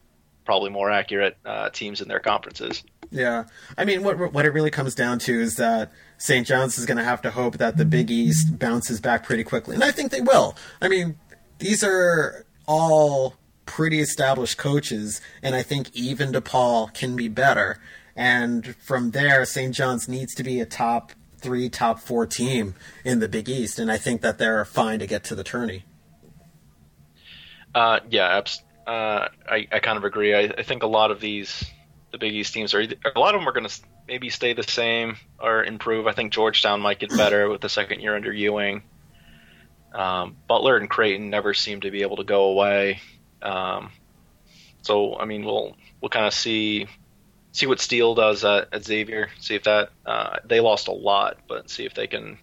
probably 0.48 0.70
more 0.70 0.90
accurate 0.90 1.36
uh, 1.44 1.68
teams 1.68 2.00
in 2.00 2.08
their 2.08 2.20
conferences. 2.20 2.82
Yeah, 3.10 3.44
I 3.76 3.84
mean, 3.84 4.02
what 4.02 4.32
what 4.32 4.46
it 4.46 4.54
really 4.54 4.70
comes 4.70 4.94
down 4.94 5.18
to 5.20 5.38
is 5.38 5.56
that 5.56 5.92
St. 6.16 6.46
John's 6.46 6.78
is 6.78 6.86
going 6.86 6.96
to 6.96 7.04
have 7.04 7.20
to 7.22 7.30
hope 7.30 7.58
that 7.58 7.76
the 7.76 7.84
Big 7.84 8.10
East 8.10 8.58
bounces 8.58 8.98
back 8.98 9.24
pretty 9.24 9.44
quickly, 9.44 9.74
and 9.74 9.84
I 9.84 9.90
think 9.90 10.10
they 10.10 10.22
will. 10.22 10.56
I 10.80 10.88
mean, 10.88 11.16
these 11.58 11.84
are 11.84 12.46
all 12.66 13.34
pretty 13.66 14.00
established 14.00 14.56
coaches, 14.56 15.20
and 15.42 15.54
I 15.54 15.62
think 15.62 15.94
even 15.94 16.32
DePaul 16.32 16.94
can 16.94 17.14
be 17.14 17.28
better. 17.28 17.78
And 18.16 18.74
from 18.76 19.10
there, 19.10 19.44
St. 19.44 19.74
John's 19.74 20.08
needs 20.08 20.34
to 20.34 20.42
be 20.42 20.62
a 20.62 20.66
top 20.66 21.12
three, 21.36 21.68
top 21.68 22.00
four 22.00 22.24
team 22.24 22.74
in 23.04 23.20
the 23.20 23.28
Big 23.28 23.50
East, 23.50 23.78
and 23.78 23.92
I 23.92 23.98
think 23.98 24.22
that 24.22 24.38
they're 24.38 24.64
fine 24.64 24.98
to 25.00 25.06
get 25.06 25.24
to 25.24 25.34
the 25.34 25.44
tourney. 25.44 25.84
Uh, 27.74 28.00
yeah, 28.08 28.38
abs- 28.38 28.62
uh, 28.88 29.28
I, 29.46 29.68
I 29.70 29.78
kind 29.80 29.98
of 29.98 30.04
agree. 30.04 30.34
I, 30.34 30.44
I 30.56 30.62
think 30.62 30.82
a 30.82 30.86
lot 30.86 31.10
of 31.10 31.20
these, 31.20 31.70
the 32.10 32.16
Big 32.16 32.32
East 32.32 32.54
teams 32.54 32.72
are 32.72 32.80
a 32.80 33.20
lot 33.20 33.34
of 33.34 33.40
them 33.40 33.48
are 33.48 33.52
going 33.52 33.68
to 33.68 33.80
maybe 34.06 34.30
stay 34.30 34.54
the 34.54 34.62
same 34.62 35.18
or 35.38 35.62
improve. 35.62 36.06
I 36.06 36.12
think 36.12 36.32
Georgetown 36.32 36.80
might 36.80 36.98
get 36.98 37.10
better 37.10 37.50
with 37.50 37.60
the 37.60 37.68
second 37.68 38.00
year 38.00 38.16
under 38.16 38.32
Ewing. 38.32 38.82
Um, 39.92 40.36
Butler 40.46 40.78
and 40.78 40.88
Creighton 40.88 41.28
never 41.28 41.52
seem 41.52 41.82
to 41.82 41.90
be 41.90 42.00
able 42.00 42.16
to 42.16 42.24
go 42.24 42.44
away. 42.44 43.00
Um, 43.42 43.90
so 44.80 45.18
I 45.18 45.26
mean, 45.26 45.44
we'll 45.44 45.76
we'll 46.00 46.08
kind 46.08 46.26
of 46.26 46.32
see 46.32 46.86
see 47.52 47.66
what 47.66 47.80
Steele 47.80 48.14
does 48.14 48.42
at, 48.42 48.72
at 48.72 48.84
Xavier. 48.84 49.28
See 49.38 49.54
if 49.54 49.64
that 49.64 49.90
uh, 50.06 50.38
they 50.46 50.60
lost 50.60 50.88
a 50.88 50.92
lot, 50.92 51.38
but 51.46 51.68
see 51.68 51.84
if 51.84 51.92
they 51.92 52.06
can 52.06 52.38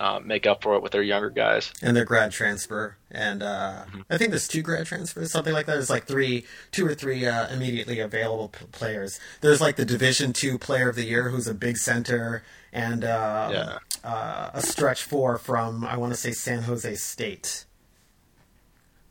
uh, 0.00 0.18
make 0.24 0.46
up 0.46 0.62
for 0.62 0.74
it 0.76 0.82
with 0.82 0.92
their 0.92 1.02
younger 1.02 1.28
guys. 1.30 1.70
and 1.82 1.94
their 1.96 2.04
grad 2.06 2.32
transfer. 2.32 2.96
And 3.10 3.42
uh, 3.42 3.84
Mm-hmm. 3.86 4.00
I 4.10 4.16
think 4.18 4.30
there's 4.30 4.48
two 4.48 4.62
grad 4.62 4.86
transfers, 4.86 5.30
something 5.30 5.52
like 5.52 5.66
that. 5.66 5.74
There's 5.74 5.90
like 5.90 6.06
three, 6.06 6.44
two 6.72 6.86
or 6.86 6.94
three 6.94 7.26
uh, 7.26 7.48
immediately 7.52 8.00
available 8.00 8.48
p- 8.48 8.64
players. 8.72 9.20
There's 9.42 9.60
like 9.60 9.76
the 9.76 9.84
Division 9.84 10.32
Two 10.32 10.58
Player 10.58 10.88
of 10.88 10.96
the 10.96 11.04
Year, 11.04 11.28
who's 11.28 11.46
a 11.46 11.54
big 11.54 11.76
center, 11.76 12.42
and 12.72 13.04
uh, 13.04 13.50
Yeah. 13.52 13.78
uh, 14.08 14.50
a 14.54 14.62
stretch 14.62 15.02
four 15.04 15.36
from 15.38 15.84
I 15.84 15.96
want 15.96 16.12
to 16.12 16.18
say 16.18 16.32
San 16.32 16.62
Jose 16.62 16.94
State, 16.96 17.64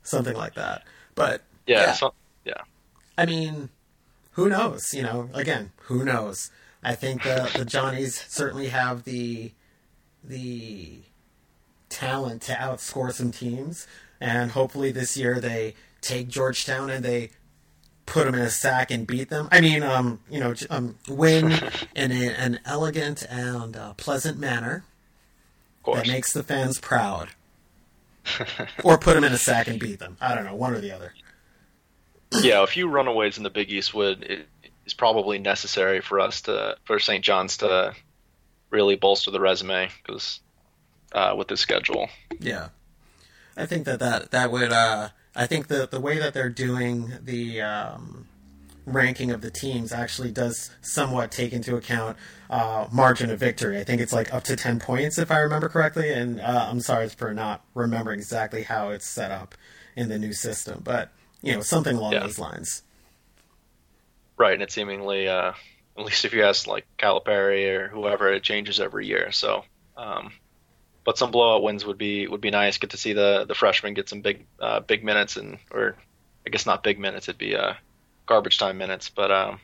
something 0.03 0.35
like 0.35 0.55
that. 0.55 0.83
But 1.15 1.43
Yeah, 1.67 1.81
yeah. 1.81 1.93
so- 1.93 2.13
yeah. 2.45 2.61
I 3.17 3.25
mean, 3.25 3.69
who 4.31 4.49
knows? 4.49 4.93
You 4.93 5.03
know, 5.03 5.29
again, 5.33 5.71
who 5.83 6.03
knows? 6.05 6.51
I 6.81 6.95
think 6.95 7.23
the 7.23 7.51
the 7.57 7.65
Johnnies 7.65 8.23
certainly 8.29 8.69
have 8.69 9.03
the 9.03 9.51
the 10.23 10.99
talent 11.89 12.41
to 12.43 12.53
outscore 12.53 13.11
some 13.11 13.31
teams, 13.31 13.87
and 14.19 14.51
hopefully 14.51 14.91
this 14.91 15.17
year 15.17 15.39
they 15.39 15.75
take 16.01 16.27
Georgetown 16.27 16.89
and 16.89 17.03
they 17.03 17.31
put 18.05 18.25
them 18.25 18.35
in 18.35 18.41
a 18.41 18.49
sack 18.49 18.91
and 18.91 19.05
beat 19.05 19.29
them. 19.29 19.47
I 19.51 19.61
mean, 19.61 19.83
um, 19.83 20.19
you 20.29 20.39
know, 20.39 20.53
um, 20.69 20.97
win 21.07 21.53
in 21.95 22.11
a, 22.11 22.29
an 22.31 22.59
elegant 22.65 23.23
and 23.29 23.75
uh, 23.75 23.93
pleasant 23.93 24.39
manner 24.39 24.83
that 25.85 26.07
makes 26.07 26.33
the 26.33 26.43
fans 26.43 26.79
proud, 26.79 27.29
or 28.83 28.97
put 28.97 29.15
them 29.15 29.23
in 29.23 29.31
a 29.31 29.37
sack 29.37 29.67
and 29.67 29.79
beat 29.79 29.99
them. 29.99 30.17
I 30.21 30.35
don't 30.35 30.45
know, 30.45 30.55
one 30.55 30.73
or 30.73 30.79
the 30.79 30.91
other. 30.91 31.13
yeah, 32.41 32.63
a 32.63 32.67
few 32.67 32.87
runaways 32.87 33.37
in 33.37 33.43
the 33.43 33.49
Big 33.49 33.71
East 33.71 33.93
would 33.93 34.45
is 34.85 34.93
probably 34.93 35.39
necessary 35.39 36.01
for 36.01 36.19
us 36.19 36.41
to 36.41 36.77
for 36.83 36.99
St. 36.99 37.23
John's 37.23 37.57
to 37.57 37.93
really 38.69 38.95
bolster 38.95 39.31
the 39.31 39.39
resume 39.39 39.89
because 40.03 40.39
uh, 41.13 41.33
with 41.37 41.47
this 41.47 41.59
schedule. 41.59 42.09
Yeah, 42.39 42.69
I 43.57 43.65
think 43.65 43.85
that 43.85 43.99
that 43.99 44.31
that 44.31 44.51
would. 44.51 44.71
Uh, 44.71 45.09
I 45.35 45.45
think 45.47 45.67
the 45.67 45.87
the 45.87 45.99
way 45.99 46.19
that 46.19 46.33
they're 46.33 46.49
doing 46.49 47.13
the 47.21 47.61
um, 47.61 48.27
ranking 48.85 49.31
of 49.31 49.41
the 49.41 49.51
teams 49.51 49.91
actually 49.91 50.31
does 50.31 50.71
somewhat 50.81 51.31
take 51.31 51.53
into 51.53 51.75
account 51.75 52.17
uh, 52.49 52.87
margin 52.91 53.29
of 53.29 53.39
victory. 53.39 53.79
I 53.79 53.83
think 53.83 54.01
it's 54.01 54.13
like 54.13 54.33
up 54.33 54.43
to 54.45 54.55
ten 54.55 54.79
points 54.79 55.17
if 55.17 55.31
I 55.31 55.39
remember 55.39 55.69
correctly. 55.69 56.11
And 56.11 56.39
uh, 56.39 56.67
I'm 56.69 56.79
sorry 56.81 57.09
for 57.09 57.33
not 57.33 57.63
remembering 57.73 58.19
exactly 58.19 58.63
how 58.63 58.89
it's 58.89 59.07
set 59.07 59.31
up 59.31 59.55
in 59.95 60.09
the 60.09 60.19
new 60.19 60.33
system, 60.33 60.81
but 60.83 61.11
you 61.41 61.53
know 61.53 61.61
something 61.61 61.95
along 61.95 62.13
Yeah. 62.13 62.19
those 62.21 62.39
lines. 62.39 62.83
Right, 64.37 64.53
and 64.53 64.61
it 64.63 64.71
seemingly, 64.71 65.27
uh, 65.27 65.51
at 65.99 66.05
least 66.05 66.25
if 66.25 66.33
you 66.33 66.43
ask 66.43 66.65
like 66.67 66.85
Calipari 66.97 67.67
or 67.77 67.87
whoever, 67.89 68.31
it 68.31 68.43
changes 68.43 68.79
every 68.79 69.05
year. 69.07 69.31
So, 69.31 69.63
um, 69.97 70.31
but 71.05 71.17
some 71.17 71.31
blowout 71.31 71.63
wins 71.63 71.85
would 71.85 71.97
be 71.97 72.27
would 72.27 72.41
be 72.41 72.51
nice. 72.51 72.77
Get 72.77 72.91
to 72.91 72.97
see 72.97 73.13
the 73.13 73.45
the 73.47 73.55
freshmen 73.55 73.93
get 73.93 74.09
some 74.09 74.21
big 74.21 74.45
uh, 74.59 74.79
big 74.79 75.03
minutes 75.03 75.35
and 75.37 75.57
or 75.71 75.95
I 76.45 76.49
guess 76.49 76.65
not 76.65 76.83
big 76.83 76.99
minutes. 76.99 77.27
It'd 77.27 77.37
be 77.39 77.55
uh, 77.55 77.73
garbage 78.25 78.57
time 78.57 78.77
minutes. 78.77 79.09
But 79.09 79.31
um, 79.31 79.59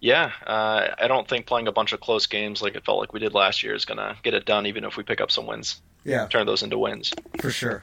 yeah, 0.00 0.32
uh, 0.46 0.88
I 0.98 1.06
don't 1.08 1.28
think 1.28 1.46
playing 1.46 1.68
a 1.68 1.72
bunch 1.72 1.92
of 1.92 2.00
close 2.00 2.26
games 2.26 2.60
like 2.62 2.74
it 2.74 2.84
felt 2.84 2.98
like 2.98 3.12
we 3.12 3.20
did 3.20 3.34
last 3.34 3.62
year 3.62 3.74
is 3.74 3.84
gonna 3.84 4.16
get 4.22 4.34
it 4.34 4.44
done. 4.44 4.66
Even 4.66 4.84
if 4.84 4.96
we 4.96 5.02
pick 5.02 5.20
up 5.20 5.30
some 5.30 5.46
wins, 5.46 5.80
Yeah, 6.04 6.26
turn 6.28 6.46
those 6.46 6.62
into 6.62 6.78
wins. 6.78 7.12
for 7.40 7.50
sure. 7.50 7.80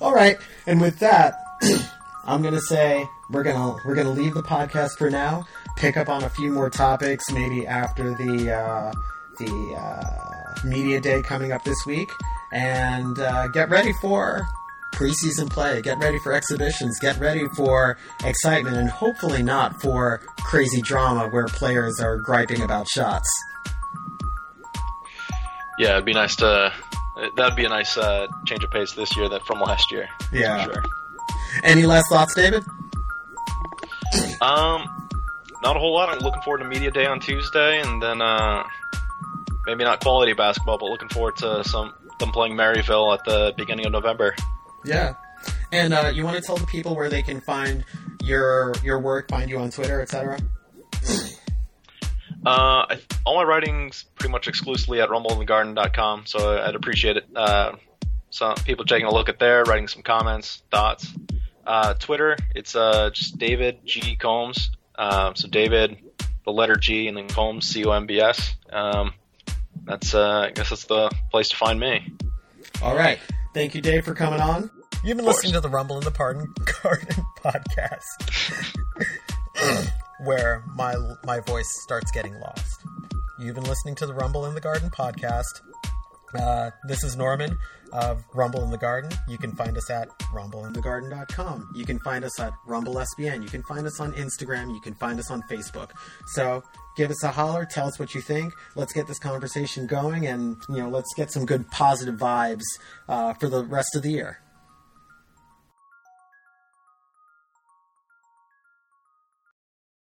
All 0.00 0.12
right, 0.14 0.36
and 0.66 0.80
with 0.80 0.98
that, 0.98 1.42
I'm 2.26 2.42
gonna 2.42 2.60
say 2.60 3.08
we're 3.30 3.42
gonna 3.42 3.76
we're 3.84 3.94
gonna 3.94 4.10
leave 4.10 4.34
the 4.34 4.42
podcast 4.42 4.98
for 4.98 5.10
now. 5.10 5.46
Pick 5.76 5.96
up 5.96 6.08
on 6.08 6.24
a 6.24 6.28
few 6.30 6.50
more 6.52 6.70
topics 6.70 7.30
maybe 7.30 7.66
after 7.66 8.14
the 8.14 8.52
uh, 8.52 8.92
the 9.38 9.74
uh, 9.78 10.66
media 10.66 11.00
day 11.00 11.22
coming 11.22 11.52
up 11.52 11.62
this 11.64 11.78
week, 11.86 12.10
and 12.52 13.18
uh, 13.18 13.48
get 13.48 13.68
ready 13.70 13.92
for 14.00 14.46
preseason 14.94 15.48
play. 15.50 15.82
Get 15.82 15.98
ready 15.98 16.18
for 16.18 16.32
exhibitions. 16.32 16.98
Get 17.00 17.18
ready 17.20 17.46
for 17.54 17.96
excitement, 18.24 18.76
and 18.76 18.88
hopefully 18.88 19.42
not 19.42 19.80
for 19.82 20.20
crazy 20.40 20.80
drama 20.80 21.28
where 21.28 21.46
players 21.46 22.00
are 22.00 22.16
griping 22.16 22.62
about 22.62 22.88
shots. 22.88 23.28
Yeah, 25.78 25.92
it'd 25.92 26.04
be 26.06 26.14
nice 26.14 26.36
to. 26.36 26.72
That'd 27.36 27.56
be 27.56 27.64
a 27.64 27.68
nice 27.70 27.96
uh, 27.96 28.26
change 28.46 28.62
of 28.64 28.70
pace 28.70 28.92
this 28.92 29.16
year 29.16 29.28
than 29.28 29.40
from 29.46 29.60
last 29.60 29.90
year. 29.92 30.06
for 30.30 30.36
Yeah. 30.36 30.64
sure. 30.64 30.82
Any 31.64 31.86
last 31.86 32.06
thoughts, 32.10 32.34
David? 32.34 32.62
Um, 34.40 35.08
not 35.62 35.76
a 35.76 35.78
whole 35.78 35.94
lot. 35.94 36.08
I'm 36.08 36.18
looking 36.18 36.42
forward 36.42 36.58
to 36.58 36.64
media 36.64 36.90
day 36.90 37.06
on 37.06 37.20
Tuesday, 37.20 37.80
and 37.80 38.02
then 38.02 38.20
uh, 38.22 38.64
maybe 39.66 39.84
not 39.84 40.00
quality 40.00 40.32
basketball, 40.32 40.78
but 40.78 40.86
looking 40.86 41.08
forward 41.08 41.36
to 41.36 41.64
some 41.64 41.94
them 42.18 42.30
playing 42.30 42.54
Maryville 42.54 43.12
at 43.12 43.24
the 43.24 43.52
beginning 43.56 43.86
of 43.86 43.92
November. 43.92 44.34
Yeah. 44.84 45.14
And 45.72 45.92
uh, 45.92 46.12
you 46.14 46.24
want 46.24 46.36
to 46.36 46.42
tell 46.42 46.56
the 46.56 46.66
people 46.66 46.94
where 46.96 47.10
they 47.10 47.22
can 47.22 47.40
find 47.40 47.84
your 48.22 48.74
your 48.82 48.98
work, 48.98 49.28
find 49.28 49.50
you 49.50 49.58
on 49.58 49.70
Twitter, 49.70 50.00
etc. 50.00 50.38
Uh, 52.44 52.86
I, 52.88 52.98
all 53.24 53.34
my 53.36 53.42
writing's 53.42 54.04
pretty 54.14 54.30
much 54.30 54.46
exclusively 54.46 55.00
at 55.00 55.08
rumbleinthegarden.com, 55.08 56.26
so 56.26 56.56
I'd 56.56 56.76
appreciate 56.76 57.16
it. 57.16 57.26
Uh, 57.34 57.72
some 58.30 58.54
people 58.56 58.84
taking 58.84 59.06
a 59.06 59.12
look 59.12 59.28
at 59.28 59.40
there, 59.40 59.64
writing 59.64 59.88
some 59.88 60.02
comments, 60.02 60.62
thoughts. 60.70 61.12
Uh, 61.66 61.94
Twitter, 61.94 62.36
it's 62.54 62.76
uh, 62.76 63.10
just 63.10 63.38
David 63.38 63.80
G 63.84 64.16
Combs. 64.16 64.70
Um, 64.96 65.34
so 65.34 65.48
David, 65.48 65.98
the 66.44 66.52
letter 66.52 66.76
G, 66.76 67.08
and 67.08 67.16
then 67.16 67.28
Combs, 67.28 67.66
C 67.66 67.84
O 67.84 67.90
M 67.90 68.06
B 68.06 68.20
S. 68.20 68.54
Um, 68.72 69.12
that's 69.84 70.14
uh, 70.14 70.46
I 70.46 70.50
guess 70.50 70.70
that's 70.70 70.84
the 70.84 71.10
place 71.30 71.48
to 71.50 71.56
find 71.56 71.78
me. 71.78 72.12
All 72.82 72.94
right. 72.94 73.18
Thank 73.54 73.74
you, 73.74 73.80
Dave, 73.80 74.04
for 74.04 74.14
coming 74.14 74.40
on. 74.40 74.70
You've 75.04 75.16
been 75.16 75.26
listening 75.26 75.52
to 75.54 75.60
the 75.60 75.68
Rumble 75.68 75.98
in 75.98 76.04
the 76.04 76.10
Pardon 76.10 76.52
Garden 76.82 77.24
podcast, 77.42 78.02
where 80.24 80.64
my 80.74 80.94
my 81.24 81.40
voice 81.40 81.68
starts 81.82 82.10
getting 82.10 82.34
lost. 82.40 82.80
You've 83.38 83.54
been 83.54 83.64
listening 83.64 83.94
to 83.96 84.06
the 84.06 84.14
Rumble 84.14 84.46
in 84.46 84.54
the 84.54 84.60
Garden 84.60 84.90
podcast. 84.90 85.62
Uh, 86.34 86.70
this 86.88 87.02
is 87.04 87.16
Norman 87.16 87.56
of 87.92 88.24
Rumble 88.34 88.62
in 88.64 88.70
the 88.70 88.78
Garden. 88.78 89.10
You 89.28 89.38
can 89.38 89.52
find 89.52 89.76
us 89.76 89.90
at 89.90 90.08
rumbleinthegarden.com. 90.34 91.70
You 91.74 91.84
can 91.84 91.98
find 92.00 92.24
us 92.24 92.38
at 92.40 92.52
Rumble 92.66 92.94
SBN. 92.94 93.42
You 93.42 93.48
can 93.48 93.62
find 93.62 93.86
us 93.86 94.00
on 94.00 94.12
Instagram. 94.14 94.74
You 94.74 94.80
can 94.80 94.94
find 94.94 95.18
us 95.18 95.30
on 95.30 95.42
Facebook. 95.50 95.90
So 96.28 96.62
give 96.96 97.10
us 97.10 97.22
a 97.22 97.30
holler. 97.30 97.64
Tell 97.64 97.86
us 97.86 97.98
what 97.98 98.14
you 98.14 98.20
think. 98.20 98.52
Let's 98.74 98.92
get 98.92 99.06
this 99.06 99.18
conversation 99.18 99.86
going, 99.86 100.26
and 100.26 100.56
you 100.68 100.76
know, 100.78 100.88
let's 100.88 101.12
get 101.14 101.30
some 101.30 101.46
good 101.46 101.70
positive 101.70 102.16
vibes 102.16 102.64
uh, 103.08 103.34
for 103.34 103.48
the 103.48 103.64
rest 103.64 103.94
of 103.94 104.02
the 104.02 104.10
year. 104.10 104.40